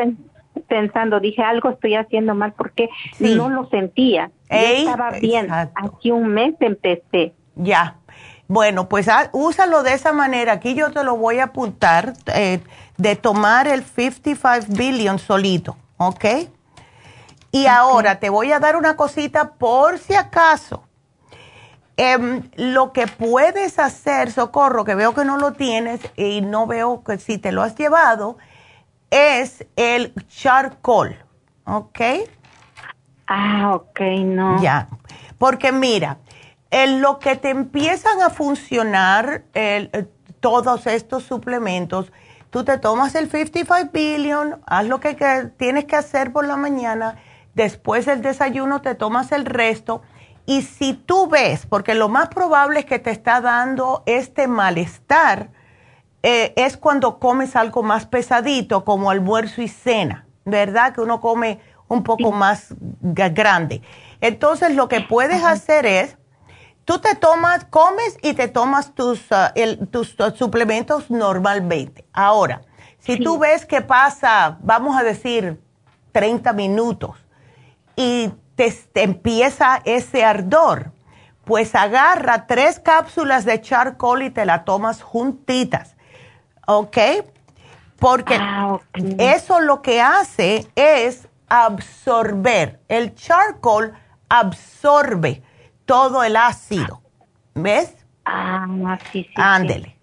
[0.66, 4.30] pensando, dije, algo estoy haciendo mal porque no lo sentía.
[4.50, 5.48] estaba bien.
[5.50, 7.32] Aquí un mes empecé.
[7.54, 7.96] Ya.
[8.48, 10.54] Bueno, pues ah, úsalo de esa manera.
[10.54, 12.60] Aquí yo te lo voy a apuntar eh,
[12.96, 16.24] de tomar el 55 billion solito, ¿ok?
[17.52, 20.88] Y ahora te voy a dar una cosita por si acaso
[22.00, 27.02] Em, lo que puedes hacer, Socorro, que veo que no lo tienes y no veo
[27.02, 28.38] que si te lo has llevado,
[29.10, 31.16] es el charcoal,
[31.64, 32.00] ¿ok?
[33.26, 34.62] Ah, ok, no.
[34.62, 34.86] Ya,
[35.38, 36.18] porque mira,
[36.70, 40.06] en lo que te empiezan a funcionar eh,
[40.40, 42.12] todos estos suplementos,
[42.50, 45.14] tú te tomas el 55 billion, haz lo que
[45.56, 47.16] tienes que hacer por la mañana,
[47.54, 50.02] después del desayuno te tomas el resto
[50.48, 55.50] y si tú ves, porque lo más probable es que te está dando este malestar,
[56.22, 60.94] eh, es cuando comes algo más pesadito, como almuerzo y cena, ¿verdad?
[60.94, 63.82] Que uno come un poco más grande.
[64.20, 66.17] Entonces, lo que puedes hacer es,
[66.88, 72.06] tú te tomas, comes y te tomas tus, uh, tus uh, suplementos normalmente.
[72.14, 72.62] Ahora,
[72.98, 75.60] si tú ves que pasa, vamos a decir,
[76.12, 77.10] 30 minutos
[77.94, 80.92] y te, empieza ese ardor,
[81.44, 85.94] pues agarra tres cápsulas de charcoal y te la tomas juntitas,
[86.66, 86.96] ¿ok?
[87.98, 88.78] Porque ah,
[89.18, 93.92] eso lo que hace es absorber, el charcoal
[94.30, 95.42] absorbe
[95.88, 97.00] todo el ácido,
[97.54, 97.96] ¿ves?
[98.26, 99.34] Ah, sí, sí.
[99.36, 99.96] Ándele.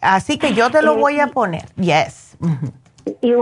[0.00, 2.36] Así que yo te lo voy a poner, yes.
[3.20, 3.32] Y,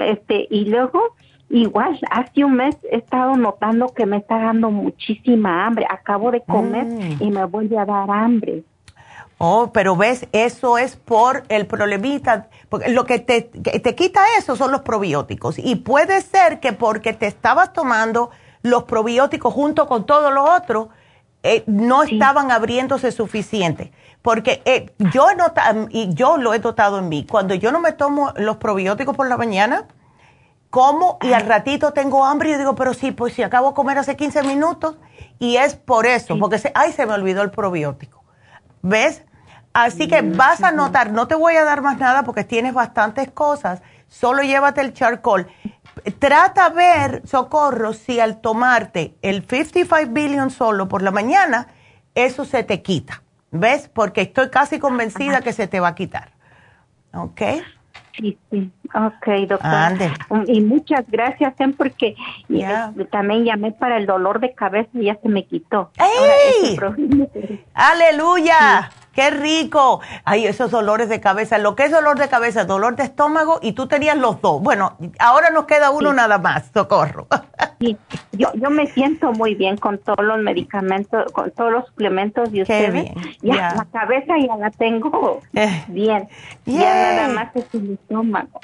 [0.00, 1.14] este, y luego
[1.50, 5.86] Igual, hace un mes he estado notando que me está dando muchísima hambre.
[5.88, 7.22] Acabo de comer mm.
[7.22, 8.64] y me vuelve a dar hambre.
[9.38, 14.56] Oh, pero ves, eso es por el problemita, porque lo que te, te quita eso
[14.56, 15.58] son los probióticos.
[15.58, 18.30] Y puede ser que porque te estabas tomando
[18.62, 20.88] los probióticos junto con todo lo otro,
[21.44, 23.92] eh, no estaban abriéndose suficiente.
[24.22, 27.80] Porque eh, yo, he notado, y yo lo he notado en mí, cuando yo no
[27.80, 29.86] me tomo los probióticos por la mañana,
[30.70, 33.74] como y al ratito tengo hambre y yo digo, pero sí, pues si acabo de
[33.74, 34.96] comer hace 15 minutos
[35.38, 38.24] y es por eso, porque se, ay, se me olvidó el probiótico.
[38.80, 39.22] ¿Ves?
[39.74, 42.72] Así que mm, vas a notar, no te voy a dar más nada porque tienes
[42.72, 45.48] bastantes cosas, solo llévate el charcoal.
[46.18, 51.68] Trata ver, socorro, si al tomarte el 55 billion solo por la mañana,
[52.14, 53.22] eso se te quita.
[53.50, 53.88] ¿Ves?
[53.92, 56.30] Porque estoy casi convencida que se te va a quitar.
[57.12, 57.40] ¿Ok?
[58.16, 58.70] Sí, sí.
[58.94, 60.48] Ok, doctor.
[60.48, 61.74] Y muchas gracias, ¿eh?
[61.76, 62.14] porque
[62.48, 65.90] este, también llamé para el dolor de cabeza y ya se me quitó.
[65.98, 66.78] ¡Ey!
[67.74, 68.90] ¡Aleluya!
[69.14, 70.00] ¡Qué rico!
[70.24, 71.58] Ay, esos dolores de cabeza.
[71.58, 74.60] Lo que es dolor de cabeza, dolor de estómago, y tú tenías los dos.
[74.60, 77.26] Bueno, ahora nos queda uno nada más, socorro.
[77.80, 77.96] Sí,
[78.32, 82.62] yo, yo me siento muy bien con todos los medicamentos, con todos los suplementos de
[82.62, 83.10] ustedes.
[83.42, 85.84] Ya, la cabeza ya la tengo eh.
[85.88, 86.28] bien.
[86.64, 88.60] Ya nada más es el estómago.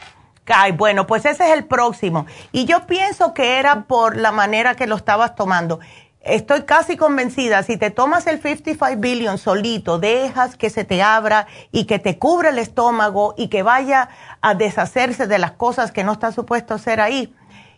[0.47, 2.27] Ay, bueno, pues ese es el próximo.
[2.52, 5.81] Y yo pienso que era por la manera que lo estabas tomando.
[6.22, 11.47] Estoy casi convencida, si te tomas el 55 billion solito, dejas que se te abra
[11.72, 14.10] y que te cubra el estómago y que vaya
[14.42, 17.34] a deshacerse de las cosas que no está supuesto hacer ahí,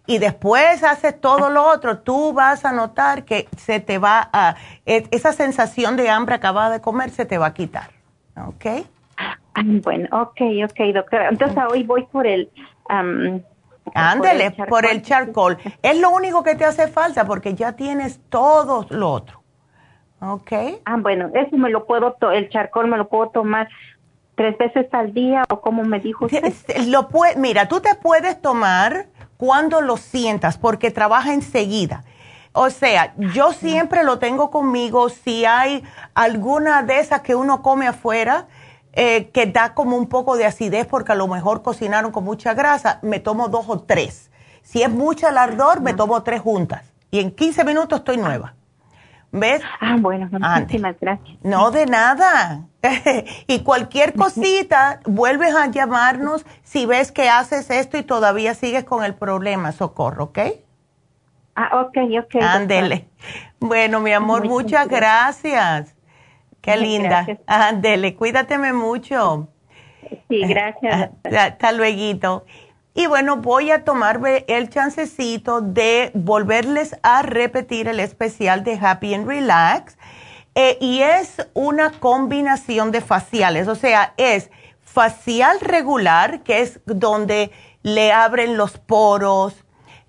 [0.06, 4.56] y después haces todo lo otro, tú vas a notar que se te va a,
[4.84, 7.90] esa sensación de hambre acabada de comer se te va a quitar.
[8.36, 8.86] ¿Ok?
[9.82, 11.28] Bueno, ok, ok, doctora.
[11.28, 12.50] Entonces hoy voy por el...
[13.94, 15.58] Ándele, por el charcoal.
[15.82, 19.42] Es lo único que te hace falta porque ya tienes todo lo otro.
[20.20, 20.52] ¿Ok?
[20.84, 23.68] Ah, bueno, eso me lo puedo, el charcoal me lo puedo tomar
[24.36, 26.52] tres veces al día o como me dijo usted.
[26.86, 29.06] Lo puede, mira, tú te puedes tomar
[29.36, 32.04] cuando lo sientas porque trabaja enseguida.
[32.52, 35.82] O sea, yo siempre lo tengo conmigo si hay
[36.14, 38.46] alguna de esas que uno come afuera
[38.92, 42.54] eh, que da como un poco de acidez porque a lo mejor cocinaron con mucha
[42.54, 44.30] grasa, me tomo dos o tres.
[44.62, 46.92] Si es mucho el ardor, me tomo tres juntas.
[47.10, 48.54] Y en 15 minutos estoy nueva.
[49.32, 49.62] ¿Ves?
[49.80, 51.38] Ah, bueno, muchísimas gracias.
[51.42, 52.66] No, de nada.
[53.46, 59.04] y cualquier cosita, vuelves a llamarnos si ves que haces esto y todavía sigues con
[59.04, 60.38] el problema, socorro, ¿ok?
[61.54, 62.42] Ah, ok, ok.
[62.42, 63.08] Ándele.
[63.58, 65.94] Bueno, mi amor, muchas gracias.
[66.62, 67.26] Qué linda.
[67.46, 69.48] Ándele, cuídateme mucho.
[70.28, 71.10] Sí, gracias.
[71.24, 72.44] Hasta luego.
[72.94, 79.12] Y bueno, voy a tomarme el chancecito de volverles a repetir el especial de Happy
[79.12, 79.98] and Relax.
[80.54, 84.50] Eh, y es una combinación de faciales, o sea, es
[84.82, 87.50] facial regular, que es donde
[87.82, 89.61] le abren los poros,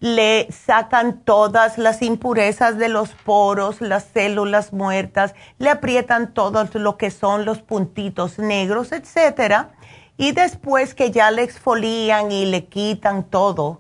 [0.04, 6.98] le sacan todas las impurezas de los poros, las células muertas, le aprietan todo lo
[6.98, 9.70] que son los puntitos negros, etcétera.
[10.18, 13.80] Y después que ya le exfolian y le quitan todo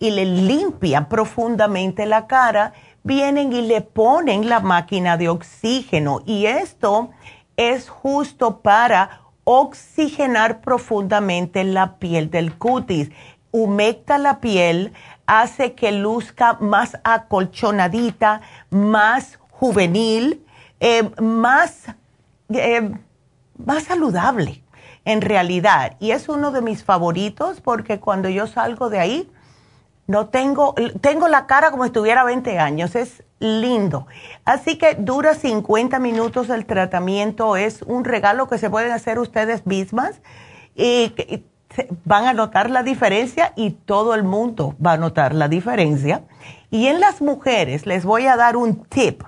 [0.00, 2.72] y le limpian profundamente la cara,
[3.04, 6.20] vienen y le ponen la máquina de oxígeno.
[6.26, 7.10] Y esto
[7.56, 13.12] es justo para oxigenar profundamente la piel del cutis.
[13.52, 14.92] Humecta la piel,
[15.30, 20.44] hace que luzca más acolchonadita, más juvenil,
[20.80, 21.86] eh, más,
[22.48, 22.90] eh,
[23.56, 24.64] más saludable
[25.04, 25.96] en realidad.
[26.00, 29.32] Y es uno de mis favoritos porque cuando yo salgo de ahí,
[30.08, 34.08] no tengo, tengo la cara como si tuviera 20 años, es lindo.
[34.44, 39.64] Así que dura 50 minutos el tratamiento, es un regalo que se pueden hacer ustedes
[39.64, 40.20] mismas
[40.74, 41.44] y
[42.04, 46.22] van a notar la diferencia y todo el mundo va a notar la diferencia.
[46.70, 49.22] Y en las mujeres les voy a dar un tip.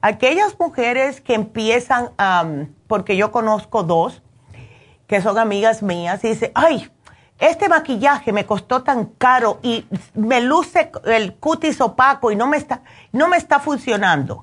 [0.00, 2.10] Aquellas mujeres que empiezan,
[2.86, 4.22] porque yo conozco dos
[5.06, 6.90] que son amigas mías y dicen, ay,
[7.38, 12.56] este maquillaje me costó tan caro y me luce el cutis opaco y no me
[12.56, 12.82] está,
[13.12, 14.42] no me está funcionando.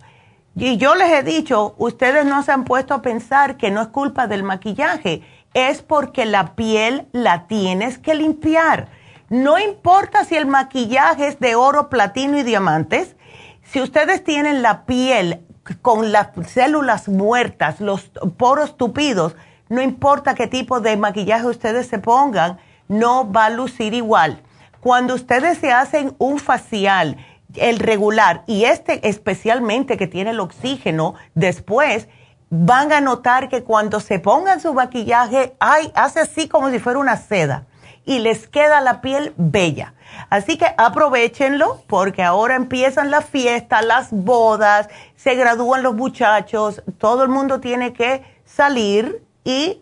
[0.56, 3.88] Y yo les he dicho, ustedes no se han puesto a pensar que no es
[3.88, 5.22] culpa del maquillaje
[5.54, 8.90] es porque la piel la tienes que limpiar.
[9.30, 13.16] No importa si el maquillaje es de oro, platino y diamantes,
[13.64, 15.42] si ustedes tienen la piel
[15.82, 19.36] con las células muertas, los poros tupidos,
[19.70, 22.60] no importa qué tipo de maquillaje ustedes se pongan,
[22.90, 24.42] no va a lucir igual.
[24.82, 27.16] Cuando ustedes se hacen un facial,
[27.56, 32.10] el regular, y este especialmente que tiene el oxígeno, después
[32.52, 37.00] van a notar que cuando se pongan su maquillaje, ay, hace así como si fuera
[37.00, 37.66] una seda
[38.06, 39.94] y les queda la piel bella.
[40.30, 47.24] Así que aprovechenlo porque ahora empiezan las fiestas, las bodas, se gradúan los muchachos, todo
[47.24, 49.82] el mundo tiene que salir y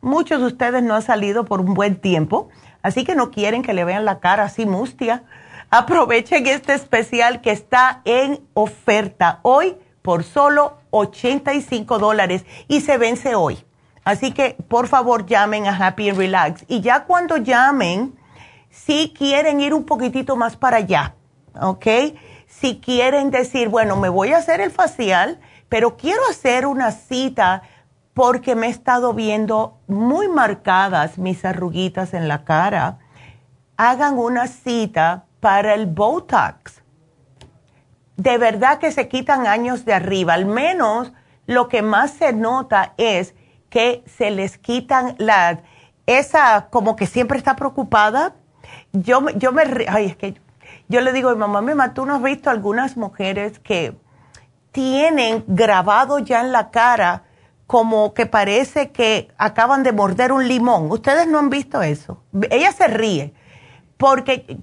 [0.00, 2.48] muchos de ustedes no han salido por un buen tiempo,
[2.82, 5.22] así que no quieren que le vean la cara así mustia.
[5.70, 9.76] Aprovechen este especial que está en oferta hoy
[10.08, 13.62] por solo 85 dólares y se vence hoy.
[14.04, 16.64] Así que por favor llamen a Happy and Relax.
[16.66, 18.18] Y ya cuando llamen,
[18.70, 21.14] si quieren ir un poquitito más para allá,
[21.60, 21.86] ¿ok?
[22.46, 27.60] Si quieren decir, bueno, me voy a hacer el facial, pero quiero hacer una cita
[28.14, 32.98] porque me he estado viendo muy marcadas mis arruguitas en la cara,
[33.76, 36.82] hagan una cita para el Botox
[38.18, 40.34] de verdad que se quitan años de arriba.
[40.34, 41.12] Al menos
[41.46, 43.34] lo que más se nota es
[43.70, 45.60] que se les quitan la,
[46.06, 48.34] esa como que siempre está preocupada.
[48.92, 50.34] Yo, yo me, ay, es que
[50.88, 53.96] yo le digo mamá, mamá, tú no has visto algunas mujeres que
[54.72, 57.22] tienen grabado ya en la cara
[57.68, 60.90] como que parece que acaban de morder un limón.
[60.90, 62.24] Ustedes no han visto eso.
[62.50, 63.32] Ella se ríe
[63.96, 64.58] porque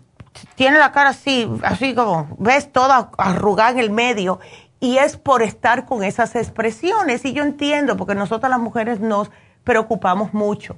[0.56, 4.40] tiene la cara así, así como, ves, toda arrugada en el medio,
[4.80, 7.26] y es por estar con esas expresiones.
[7.26, 9.32] Y yo entiendo, porque nosotras las mujeres nos
[9.64, 10.78] preocupamos mucho.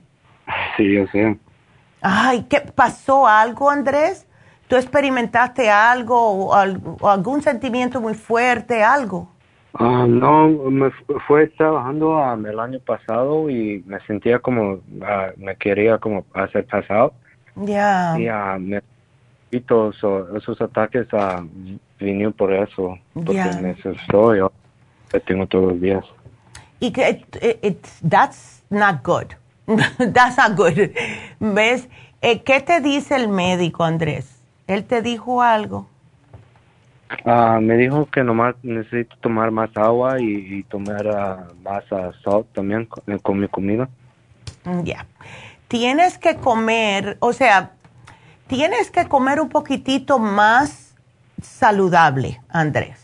[0.76, 1.36] Sí, yo sé.
[2.00, 4.26] Ay, ¿qué pasó algo, Andrés?
[4.68, 9.28] ¿Tú experimentaste algo o, algún sentimiento muy fuerte, algo?
[9.74, 10.90] Ah, no, me
[11.26, 17.12] fue trabajando el año pasado y me sentía como, ah, me quería como hacer pasado.
[17.56, 18.16] Ya.
[18.18, 18.82] Y uh, me
[19.66, 19.96] todos
[20.36, 21.42] esos ataques uh,
[21.98, 24.52] vinieron por eso, porque me asustó yo
[25.26, 26.04] tengo todos los días.
[26.78, 27.24] Y que
[28.06, 29.32] that's not good.
[30.12, 30.90] that's not good.
[31.40, 31.88] ¿Ves?
[32.20, 34.38] Eh, ¿Qué te dice el médico, Andrés?
[34.66, 35.86] ¿Él te dijo algo?
[37.24, 42.86] Uh, me dijo que nomás necesito tomar más agua y, tomar más sal también
[43.22, 43.88] con, mi comida.
[44.82, 45.06] Ya
[45.68, 47.72] tienes que comer, o sea,
[48.46, 50.94] tienes que comer un poquitito más
[51.42, 52.98] saludable, Andrés.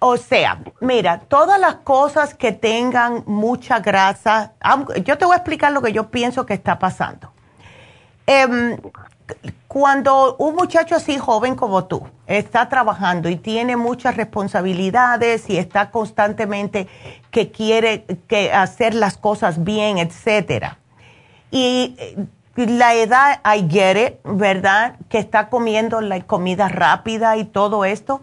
[0.00, 4.52] O sea, mira, todas las cosas que tengan mucha grasa,
[5.04, 7.32] yo te voy a explicar lo que yo pienso que está pasando.
[8.26, 8.76] Em,
[9.66, 15.90] cuando un muchacho así joven como tú está trabajando y tiene muchas responsabilidades y está
[15.90, 16.88] constantemente
[17.30, 20.77] que quiere que hacer las cosas bien, etcétera,
[21.50, 22.26] y eh,
[22.56, 24.96] la edad, I get ¿verdad?
[25.08, 28.20] Que está comiendo la comida rápida y todo esto.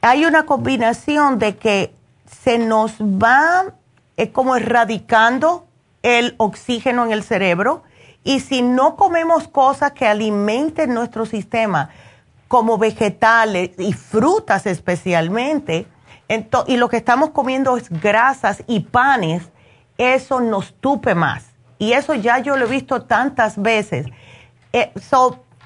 [0.00, 1.94] Hay una combinación de que
[2.26, 3.74] se nos va
[4.16, 5.66] es como erradicando
[6.02, 7.82] el oxígeno en el cerebro
[8.22, 11.90] y si no comemos cosas que alimenten nuestro sistema,
[12.48, 15.86] como vegetales y frutas especialmente,
[16.66, 19.42] y lo que estamos comiendo es grasas y panes,
[19.98, 21.53] eso nos tupe más.
[21.78, 24.06] Y eso ya yo lo he visto tantas veces.
[24.72, 24.92] Eh,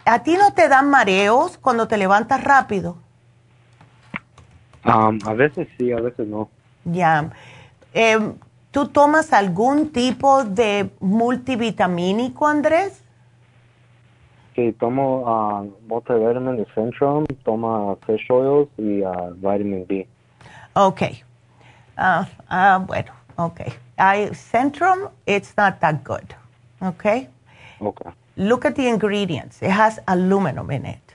[0.05, 2.97] ¿A ti no te dan mareos cuando te levantas rápido?
[4.85, 6.49] Um, a veces sí, a veces no.
[6.85, 7.31] Ya.
[7.93, 8.35] Em,
[8.71, 13.03] ¿Tú tomas algún tipo de multivitamínico, Andrés?
[14.55, 20.07] Sí, tomo uh, multivitamin Centrum, tomo fish oils y uh, vitamin B.
[20.75, 21.03] Ok.
[21.97, 23.61] Ah, ah, bueno, ok.
[23.99, 26.35] I, Centrum, it's not that good.
[26.83, 27.29] Okay?
[27.81, 28.11] Okay.
[28.37, 29.63] Look at the ingredients.
[29.63, 31.15] It has aluminum in it.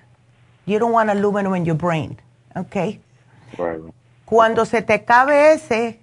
[0.65, 2.17] You don't want aluminum in your brain.
[2.55, 2.99] Okay?
[3.57, 3.79] Right.
[4.25, 5.99] Cuando se te cabe ese,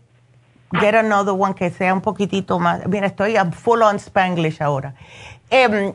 [0.81, 2.86] get another one que sea un poquitito más.
[2.86, 4.94] Mira, estoy full on Spanglish ahora.
[5.51, 5.94] Um,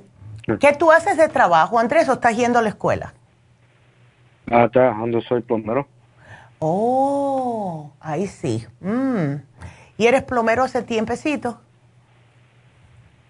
[0.59, 3.13] ¿Qué tú haces de trabajo, Andrés, o estás yendo a la escuela?
[4.51, 5.87] Ah, trabajando, soy plomero.
[6.59, 8.65] Oh, ahí sí.
[8.79, 9.35] Mm.
[9.97, 11.59] ¿Y eres plomero hace tiempecito?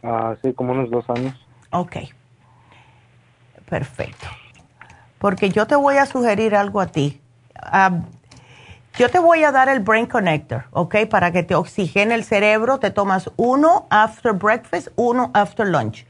[0.04, 1.36] Ah, sí, como unos dos años.
[1.72, 1.98] Ok.
[3.70, 4.28] Perfecto.
[5.18, 7.22] Porque yo te voy a sugerir algo a ti.
[7.56, 8.02] Ah,
[8.98, 11.08] yo te voy a dar el Brain Connector, ¿ok?
[11.10, 12.80] Para que te oxigene el cerebro.
[12.80, 16.06] Te tomas uno after breakfast, uno after lunch.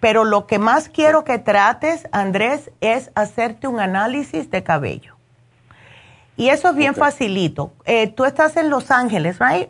[0.00, 5.14] Pero lo que más quiero que trates, Andrés, es hacerte un análisis de cabello.
[6.36, 7.72] Y eso es bien facilito.
[7.84, 9.68] Eh, tú estás en Los Ángeles, ¿right?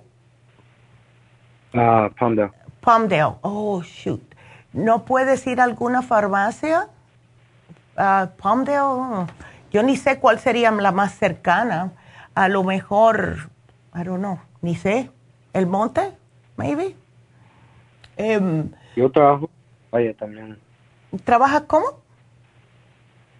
[1.74, 2.52] Ah, Palmdale.
[2.80, 3.36] Palmdale.
[3.42, 4.22] Oh, shoot.
[4.72, 6.88] ¿No puedes ir a alguna farmacia
[7.96, 9.26] uh, Palmdale,
[9.70, 11.92] yo ni sé cuál sería la más cercana.
[12.34, 13.50] A lo mejor,
[13.94, 15.10] I don't know, ni sé.
[15.52, 16.12] ¿El monte?
[16.56, 16.96] Maybe.
[18.16, 19.50] Em, yo trabajo
[19.92, 20.58] Valle también.
[21.24, 21.86] ¿Trabajas cómo?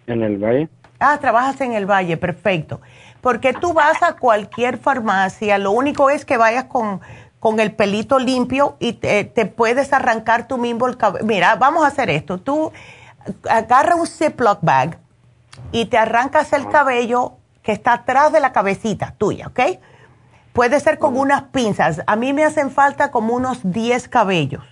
[0.07, 0.69] En el Valle.
[0.99, 2.79] Ah, trabajas en el Valle, perfecto.
[3.19, 7.01] Porque tú vas a cualquier farmacia, lo único es que vayas con,
[7.45, 11.27] con el pelito limpio y te, puedes arrancar tú mismo el cabello.
[11.27, 12.39] Mira, vamos a hacer esto.
[12.39, 12.71] Tú
[13.47, 14.97] agarra un Ziploc bag
[15.71, 19.59] y te arrancas el cabello que está atrás de la cabecita tuya, ¿ok?
[20.53, 22.01] Puede ser con unas pinzas.
[22.07, 24.63] A mí me hacen falta como unos 10 cabellos.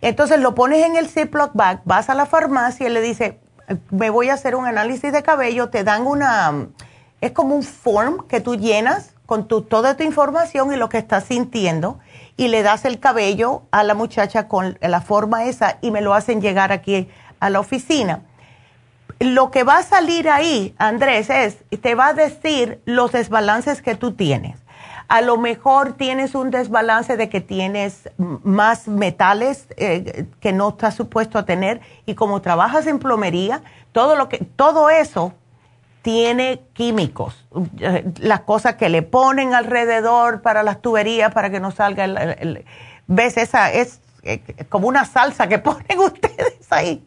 [0.00, 3.34] Entonces lo pones en el Ziploc bag, vas a la farmacia y le dices,
[3.90, 6.66] me voy a hacer un análisis de cabello, te dan una,
[7.20, 10.98] es como un form que tú llenas con tu, toda tu información y lo que
[10.98, 12.00] estás sintiendo
[12.36, 16.14] y le das el cabello a la muchacha con la forma esa y me lo
[16.14, 17.08] hacen llegar aquí
[17.38, 18.22] a la oficina
[19.20, 23.94] lo que va a salir ahí, Andrés, es, te va a decir los desbalances que
[23.94, 24.56] tú tienes.
[25.06, 30.94] A lo mejor tienes un desbalance de que tienes más metales eh, que no estás
[30.94, 33.62] supuesto a tener y como trabajas en plomería,
[33.92, 35.34] todo lo que todo eso
[36.02, 37.46] tiene químicos,
[38.18, 42.64] las cosas que le ponen alrededor para las tuberías para que no salga el,
[43.06, 47.04] ves esa es eh, como una salsa que ponen ustedes ahí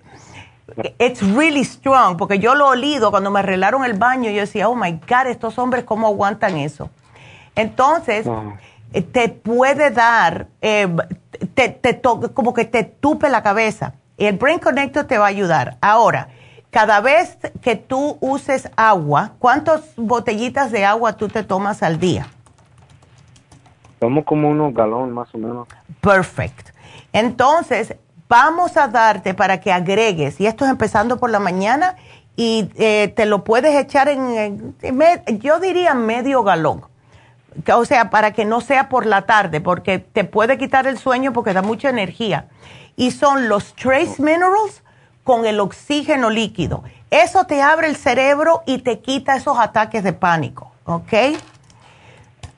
[0.98, 4.76] It's really strong, porque yo lo olido cuando me arreglaron el baño, yo decía, oh
[4.76, 6.90] my God, estos hombres, ¿cómo aguantan eso?
[7.56, 8.26] Entonces,
[8.94, 10.88] eh, te puede dar, eh,
[11.54, 12.02] te, te
[12.34, 13.94] como que te tupe la cabeza.
[14.18, 15.78] Y el Brain Connector te va a ayudar.
[15.82, 16.30] Ahora,
[16.74, 22.28] cada vez que tú uses agua, ¿cuántas botellitas de agua tú te tomas al día?
[24.00, 25.68] Tomo como unos galón más o menos.
[26.02, 26.72] Perfect.
[27.14, 27.96] Entonces,
[28.28, 31.96] vamos a darte para que agregues, y esto es empezando por la mañana,
[32.36, 34.76] y eh, te lo puedes echar en,
[35.40, 36.86] yo diría medio galón.
[37.72, 41.34] O sea, para que no sea por la tarde, porque te puede quitar el sueño
[41.34, 42.48] porque da mucha energía.
[42.96, 44.83] Y son los trace minerals
[45.24, 46.84] con el oxígeno líquido.
[47.10, 51.14] Eso te abre el cerebro y te quita esos ataques de pánico, ¿ok?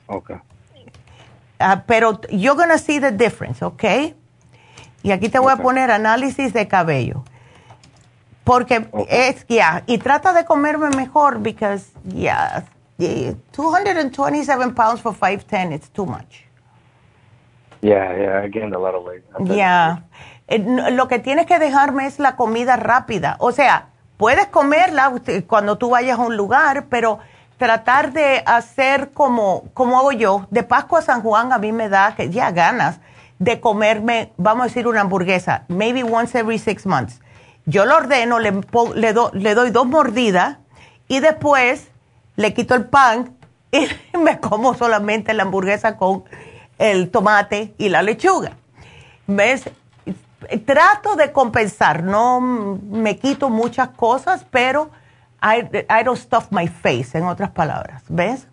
[0.06, 0.30] Ok.
[1.58, 4.14] Uh, pero you're gonna see the difference, ¿ok?
[5.02, 7.22] Y aquí te voy a poner análisis de cabello.
[8.44, 12.64] Porque es, ya, y trata de comerme mejor, because, yeah,
[12.98, 16.44] 227 pounds for 5'10, it's too much.
[17.82, 19.22] Yeah, yeah, I gained a lot of weight.
[19.44, 19.98] Yeah.
[20.48, 23.36] Lo que tienes que dejarme es la comida rápida.
[23.40, 25.12] O sea, puedes comerla
[25.46, 27.18] cuando tú vayas a un lugar, pero
[27.58, 30.46] tratar de hacer como, como hago yo.
[30.50, 33.00] De Pascua a San Juan a mí me da que ya ganas
[33.38, 37.20] de comerme, vamos a decir, una hamburguesa, maybe once every six months.
[37.66, 38.52] Yo lo ordeno, le,
[38.94, 40.58] le, le doy dos mordidas
[41.08, 41.88] y después
[42.36, 43.36] le quito el pan
[43.72, 46.24] y me como solamente la hamburguesa con
[46.78, 48.52] el tomate y la lechuga.
[49.26, 49.64] ¿Ves?
[50.64, 54.90] Trato de compensar, no me quito muchas cosas, pero
[55.42, 58.02] I, I don't stuff my face, en otras palabras.
[58.08, 58.46] ¿Ves?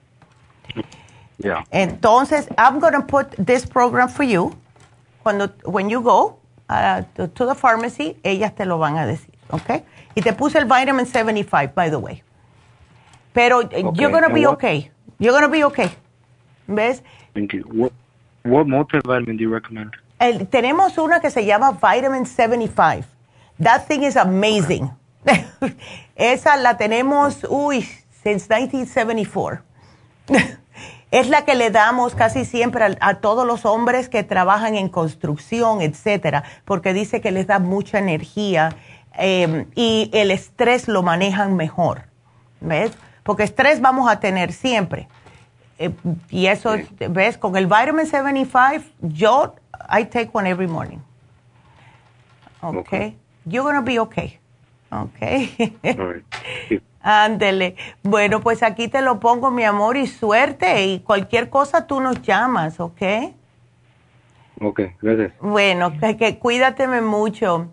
[1.37, 1.63] Yeah.
[1.71, 4.55] Entonces, I'm going to put this program for you
[5.23, 6.37] cuando when you go
[6.69, 9.83] uh, to, the pharmacy, ellas te lo van a decir, ¿ok?
[10.15, 12.21] Y te puse el vitamin 75, by the way.
[13.33, 13.83] Pero eh, okay.
[13.95, 14.91] you're going to be okay.
[15.19, 15.89] You're going to be okay.
[16.67, 17.01] ¿Ves?
[17.33, 17.63] Thank you.
[17.63, 17.93] What,
[18.43, 19.95] what multivitamin do you recommend?
[20.19, 23.07] El, tenemos una que se llama Vitamin 75.
[23.61, 24.91] That thing is amazing.
[26.15, 27.81] Esa la tenemos, uy,
[28.23, 29.61] since 1974.
[31.11, 35.81] es la que le damos casi siempre a, todos los hombres que trabajan en construcción,
[35.81, 38.75] etcétera, porque dice que les da mucha energía
[39.13, 42.05] em, y el estrés lo manejan mejor.
[42.61, 42.91] ¿Ves?
[43.21, 45.07] Porque estrés vamos a tener siempre.
[45.77, 45.91] Eh,
[46.29, 46.75] y eso,
[47.09, 47.37] ¿ves?
[47.37, 49.55] Con el vitamin 75, yo,
[49.89, 51.01] I take one every morning.
[52.63, 53.15] Okay.
[53.45, 54.39] You're going to be okay.
[54.91, 55.75] Okay.
[57.03, 57.75] Ándele.
[58.03, 60.85] Bueno, pues aquí te lo pongo, mi amor, y suerte.
[60.85, 63.01] Y cualquier cosa tú nos llamas, ¿ok?
[64.61, 65.33] Ok, gracias.
[65.41, 67.67] Bueno, que, cuídateme mucho.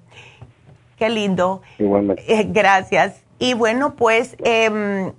[0.97, 1.62] Qué lindo.
[1.78, 2.24] Igualmente.
[2.27, 3.23] Eh, gracias.
[3.39, 5.12] Y bueno, pues em,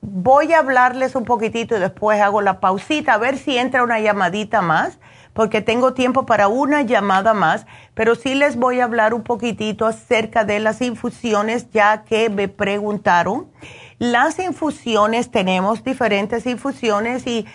[0.00, 4.00] voy a hablarles un poquitito y después hago la pausita, a ver si entra una
[4.00, 4.98] llamadita más
[5.38, 9.86] porque tengo tiempo para una llamada más, pero sí les voy a hablar un poquitito
[9.86, 13.46] acerca de las infusiones, ya que me preguntaron.
[14.00, 17.46] Las infusiones, tenemos diferentes infusiones y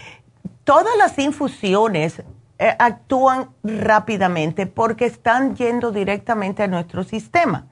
[0.64, 2.24] todas las infusiones
[2.58, 7.68] eh, actúan rápidamente porque están yendo directamente a nuestro sistema.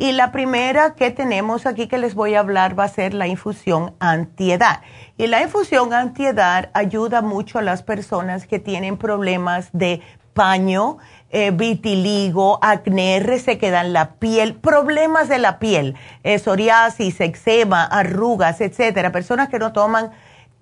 [0.00, 3.26] Y la primera que tenemos aquí que les voy a hablar va a ser la
[3.26, 4.80] infusión antiedad.
[5.16, 10.00] Y la infusión antiedad ayuda mucho a las personas que tienen problemas de
[10.34, 10.98] paño,
[11.30, 18.60] eh, vitiligo, acné, resequedad en la piel, problemas de la piel, eh, psoriasis, eczema, arrugas,
[18.60, 19.10] etcétera.
[19.10, 20.12] Personas que no toman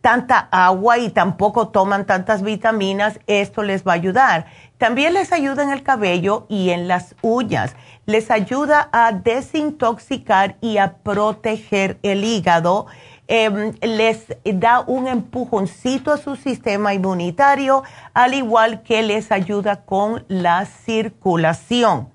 [0.06, 4.46] tanta agua y tampoco toman tantas vitaminas, esto les va a ayudar.
[4.78, 7.74] También les ayuda en el cabello y en las uñas.
[8.04, 12.86] Les ayuda a desintoxicar y a proteger el hígado
[13.28, 17.82] Em, les da un empujoncito a su sistema inmunitario,
[18.14, 22.08] al igual que les ayuda con la circulación.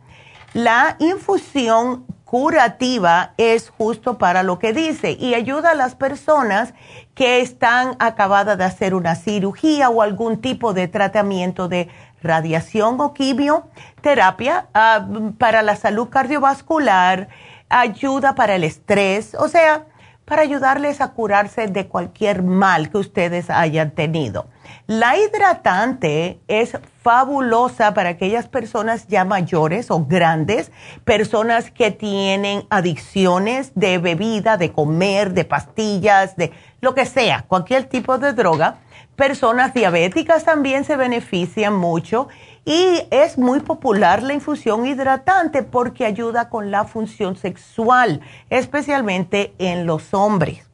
[0.53, 6.73] La infusión curativa es justo para lo que dice y ayuda a las personas
[7.13, 11.89] que están acabadas de hacer una cirugía o algún tipo de tratamiento de
[12.23, 15.05] radiación o quimioterapia ah,
[15.37, 17.27] para la salud cardiovascular,
[17.67, 19.83] ayuda para el estrés, o sea,
[20.31, 24.47] para ayudarles a curarse de cualquier mal que ustedes hayan tenido.
[24.87, 30.71] La hidratante es fabulosa para aquellas personas ya mayores o grandes,
[31.03, 37.89] personas que tienen adicciones de bebida, de comer, de pastillas, de lo que sea, cualquier
[37.89, 38.77] tipo de droga.
[39.17, 42.29] Personas diabéticas también se benefician mucho
[42.65, 49.85] y es muy popular la infusión hidratante porque ayuda con la función sexual, especialmente en
[49.85, 50.67] los hombres.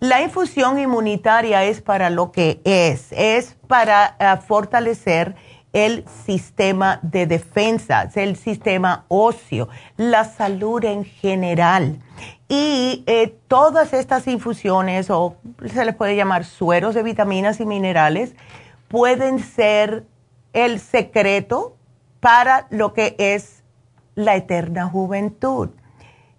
[0.00, 5.36] La infusión inmunitaria es para lo que es, es para eh, fortalecer
[5.74, 9.68] el sistema de defensa, el sistema óseo,
[9.98, 11.98] la salud en general.
[12.48, 15.36] Y eh, todas estas infusiones, o
[15.72, 18.34] se les puede llamar sueros de vitaminas y minerales,
[18.88, 20.04] pueden ser
[20.52, 21.76] el secreto
[22.20, 23.62] para lo que es
[24.14, 25.70] la eterna juventud.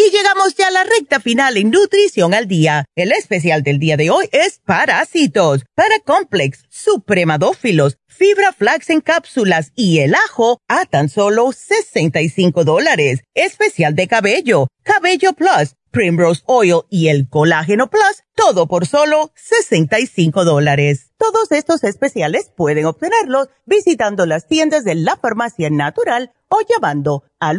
[0.00, 2.84] Y llegamos ya a la recta final en Nutrición al Día.
[2.94, 9.98] El especial del día de hoy es Parásitos, Paracomplex, Supremadófilos, Fibra Flax en cápsulas y
[9.98, 13.24] el ajo a tan solo 65 dólares.
[13.34, 20.44] Especial de cabello, Cabello Plus Primrose Oil y el Colágeno Plus, todo por solo 65
[20.44, 21.10] dólares.
[21.16, 27.58] Todos estos especiales pueden obtenerlos visitando las tiendas de la farmacia natural o llamando al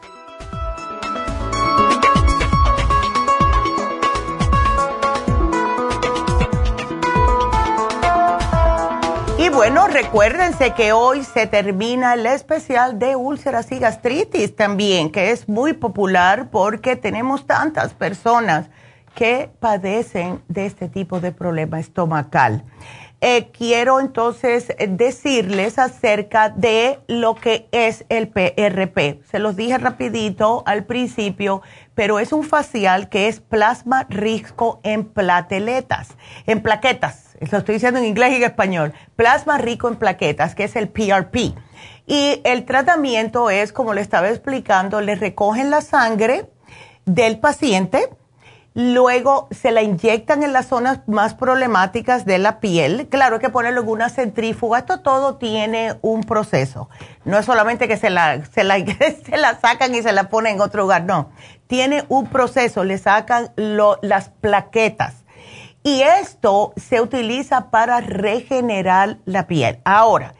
[9.51, 15.49] Bueno, recuérdense que hoy se termina el especial de úlceras y gastritis también, que es
[15.49, 18.69] muy popular porque tenemos tantas personas
[19.13, 22.63] que padecen de este tipo de problema estomacal.
[23.19, 29.21] Eh, quiero entonces decirles acerca de lo que es el PRP.
[29.29, 31.61] Se los dije rapidito al principio,
[31.93, 36.15] pero es un facial que es plasma rico en plateletas,
[36.47, 40.65] en plaquetas lo estoy diciendo en inglés y en español, plasma rico en plaquetas, que
[40.65, 41.55] es el PRP.
[42.05, 46.49] Y el tratamiento es, como le estaba explicando, le recogen la sangre
[47.05, 48.09] del paciente,
[48.73, 53.07] luego se la inyectan en las zonas más problemáticas de la piel.
[53.09, 54.79] Claro, que ponerlo en una centrífuga.
[54.79, 56.89] Esto todo tiene un proceso.
[57.25, 58.77] No es solamente que se la, se la,
[59.25, 61.31] se la sacan y se la ponen en otro lugar, no.
[61.67, 65.20] Tiene un proceso, le sacan las plaquetas
[65.83, 69.79] y esto se utiliza para regenerar la piel.
[69.83, 70.33] Ahora,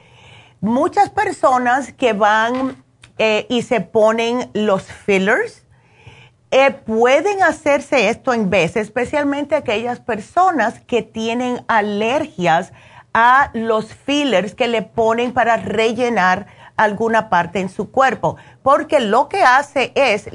[0.59, 2.83] muchas personas que van
[3.17, 5.65] eh, y se ponen los fillers,
[6.51, 12.73] eh, pueden hacerse esto en veces, especialmente aquellas personas que tienen alergias
[13.13, 16.47] a los fillers que le ponen para rellenar
[16.77, 20.29] alguna parte en su cuerpo, porque lo que hace es,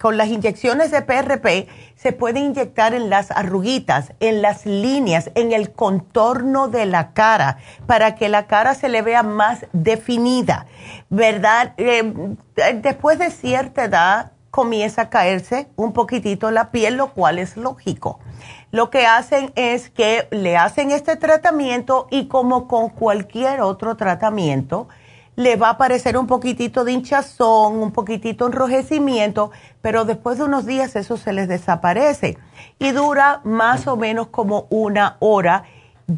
[0.00, 5.52] con las inyecciones de PRP, se puede inyectar en las arruguitas, en las líneas, en
[5.52, 10.66] el contorno de la cara, para que la cara se le vea más definida,
[11.08, 11.72] ¿verdad?
[11.78, 12.12] Eh,
[12.82, 18.20] después de cierta edad comienza a caerse un poquitito la piel, lo cual es lógico.
[18.70, 24.88] Lo que hacen es que le hacen este tratamiento y como con cualquier otro tratamiento,
[25.36, 29.50] le va a aparecer un poquitito de hinchazón, un poquitito enrojecimiento,
[29.82, 32.38] pero después de unos días eso se les desaparece
[32.78, 35.64] y dura más o menos como una hora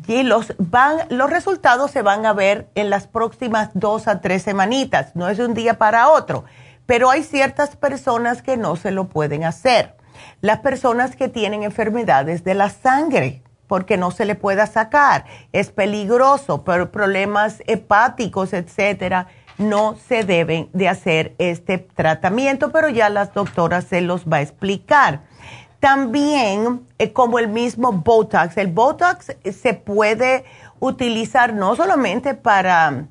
[0.06, 4.42] y los, van, los resultados se van a ver en las próximas dos a tres
[4.42, 6.44] semanitas, no es de un día para otro,
[6.86, 9.96] pero hay ciertas personas que no se lo pueden hacer.
[10.40, 15.24] Las personas que tienen enfermedades de la sangre, porque no se le pueda sacar.
[15.52, 19.28] Es peligroso, problemas hepáticos, etcétera,
[19.58, 24.42] no se deben de hacer este tratamiento, pero ya las doctoras se los va a
[24.42, 25.20] explicar.
[25.80, 30.44] También, eh, como el mismo Botox, el Botox se puede
[30.80, 33.06] utilizar no solamente para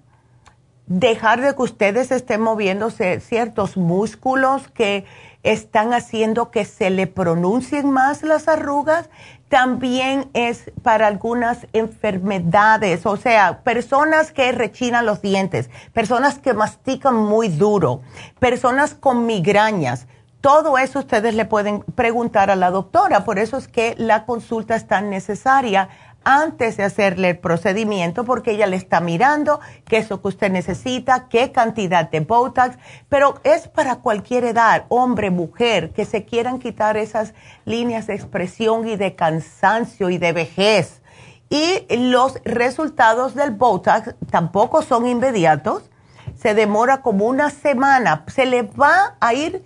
[0.88, 5.06] dejar de que ustedes estén moviéndose ciertos músculos que
[5.44, 9.10] están haciendo que se le pronuncien más las arrugas,
[9.50, 17.16] también es para algunas enfermedades, o sea, personas que rechinan los dientes, personas que mastican
[17.16, 18.02] muy duro,
[18.40, 20.08] personas con migrañas.
[20.42, 24.76] Todo eso ustedes le pueden preguntar a la doctora, por eso es que la consulta
[24.76, 25.90] es tan necesaria
[26.28, 30.52] antes de hacerle el procedimiento porque ella le está mirando qué es lo que usted
[30.52, 32.78] necesita, qué cantidad de Botox,
[33.08, 37.34] pero es para cualquier edad, hombre, mujer, que se quieran quitar esas
[37.64, 41.02] líneas de expresión y de cansancio y de vejez.
[41.50, 45.90] Y los resultados del Botox tampoco son inmediatos,
[46.36, 49.64] se demora como una semana, se le va a ir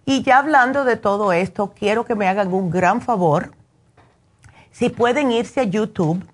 [0.06, 3.52] Y ya hablando de todo esto, quiero que me hagan un gran favor.
[4.74, 6.26] Si pueden irse a YouTube,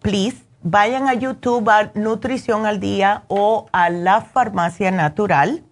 [0.00, 5.64] please, vayan a YouTube a Nutrición al Día o a la Farmacia Natural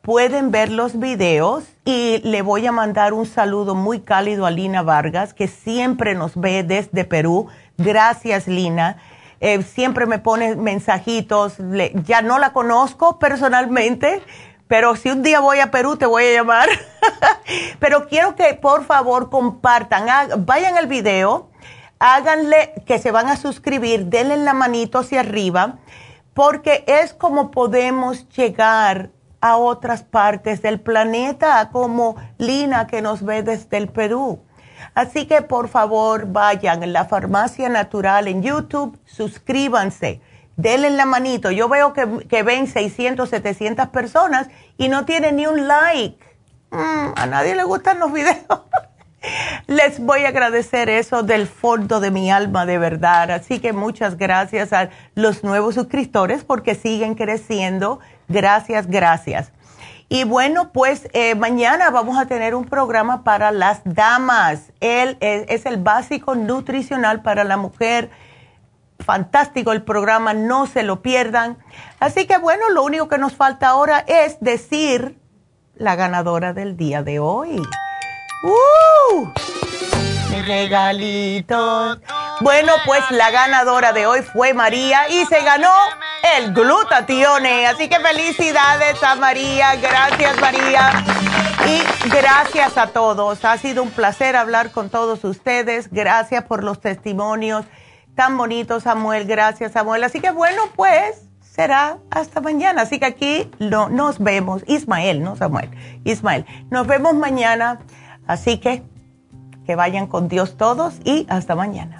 [0.00, 4.82] pueden ver los videos y le voy a mandar un saludo muy cálido a Lina
[4.82, 7.48] Vargas, que siempre nos ve desde Perú.
[7.76, 8.96] Gracias, Lina.
[9.40, 11.56] Eh, siempre me pone mensajitos.
[12.04, 14.22] ya no la conozco personalmente,
[14.70, 16.68] pero si un día voy a Perú te voy a llamar.
[17.80, 20.06] pero quiero que por favor compartan,
[20.46, 21.50] vayan al video,
[21.98, 25.78] háganle que se van a suscribir, denle la manito hacia arriba,
[26.34, 29.10] porque es como podemos llegar
[29.40, 34.38] a otras partes del planeta, como Lina que nos ve desde el Perú.
[34.94, 40.20] Así que por favor vayan a la farmacia natural en YouTube, suscríbanse,
[40.60, 41.50] denle la manito.
[41.50, 46.18] Yo veo que, ven 600, 700 personas y no tienen ni un like.
[46.70, 48.36] Mm, a nadie le gustan los videos.
[49.66, 53.30] Les voy a agradecer eso del fondo de mi alma, de verdad.
[53.30, 58.00] Así que muchas gracias a los nuevos suscriptores porque siguen creciendo
[58.30, 59.50] Gracias, gracias.
[60.08, 64.72] Y bueno, pues eh, mañana vamos a tener un programa para las damas.
[64.78, 68.10] Él es, el básico nutricional para la mujer.
[69.10, 71.58] Fantástico el programa, no se lo pierdan.
[71.98, 75.18] Así que bueno, lo único que nos falta ahora es decir
[75.74, 77.60] la ganadora del día de hoy.
[78.44, 79.28] ¡Uh!
[80.46, 81.98] Regalitos.
[82.40, 85.74] Bueno, pues la ganadora de hoy fue María y se ganó
[86.36, 87.66] el glutatione.
[87.66, 89.74] Así que felicidades a María.
[89.74, 91.04] Gracias, María.
[91.66, 93.44] Y gracias a todos.
[93.44, 95.90] Ha sido un placer hablar con todos ustedes.
[95.90, 97.66] Gracias por los testimonios
[98.20, 99.24] tan bonitos, Samuel.
[99.24, 100.04] Gracias, Samuel.
[100.04, 102.82] Así que bueno, pues será hasta mañana.
[102.82, 104.62] Así que aquí nos vemos.
[104.66, 105.70] Ismael, no Samuel.
[106.04, 106.44] Ismael.
[106.68, 107.80] Nos vemos mañana.
[108.26, 108.82] Así que
[109.64, 111.99] que vayan con Dios todos y hasta mañana.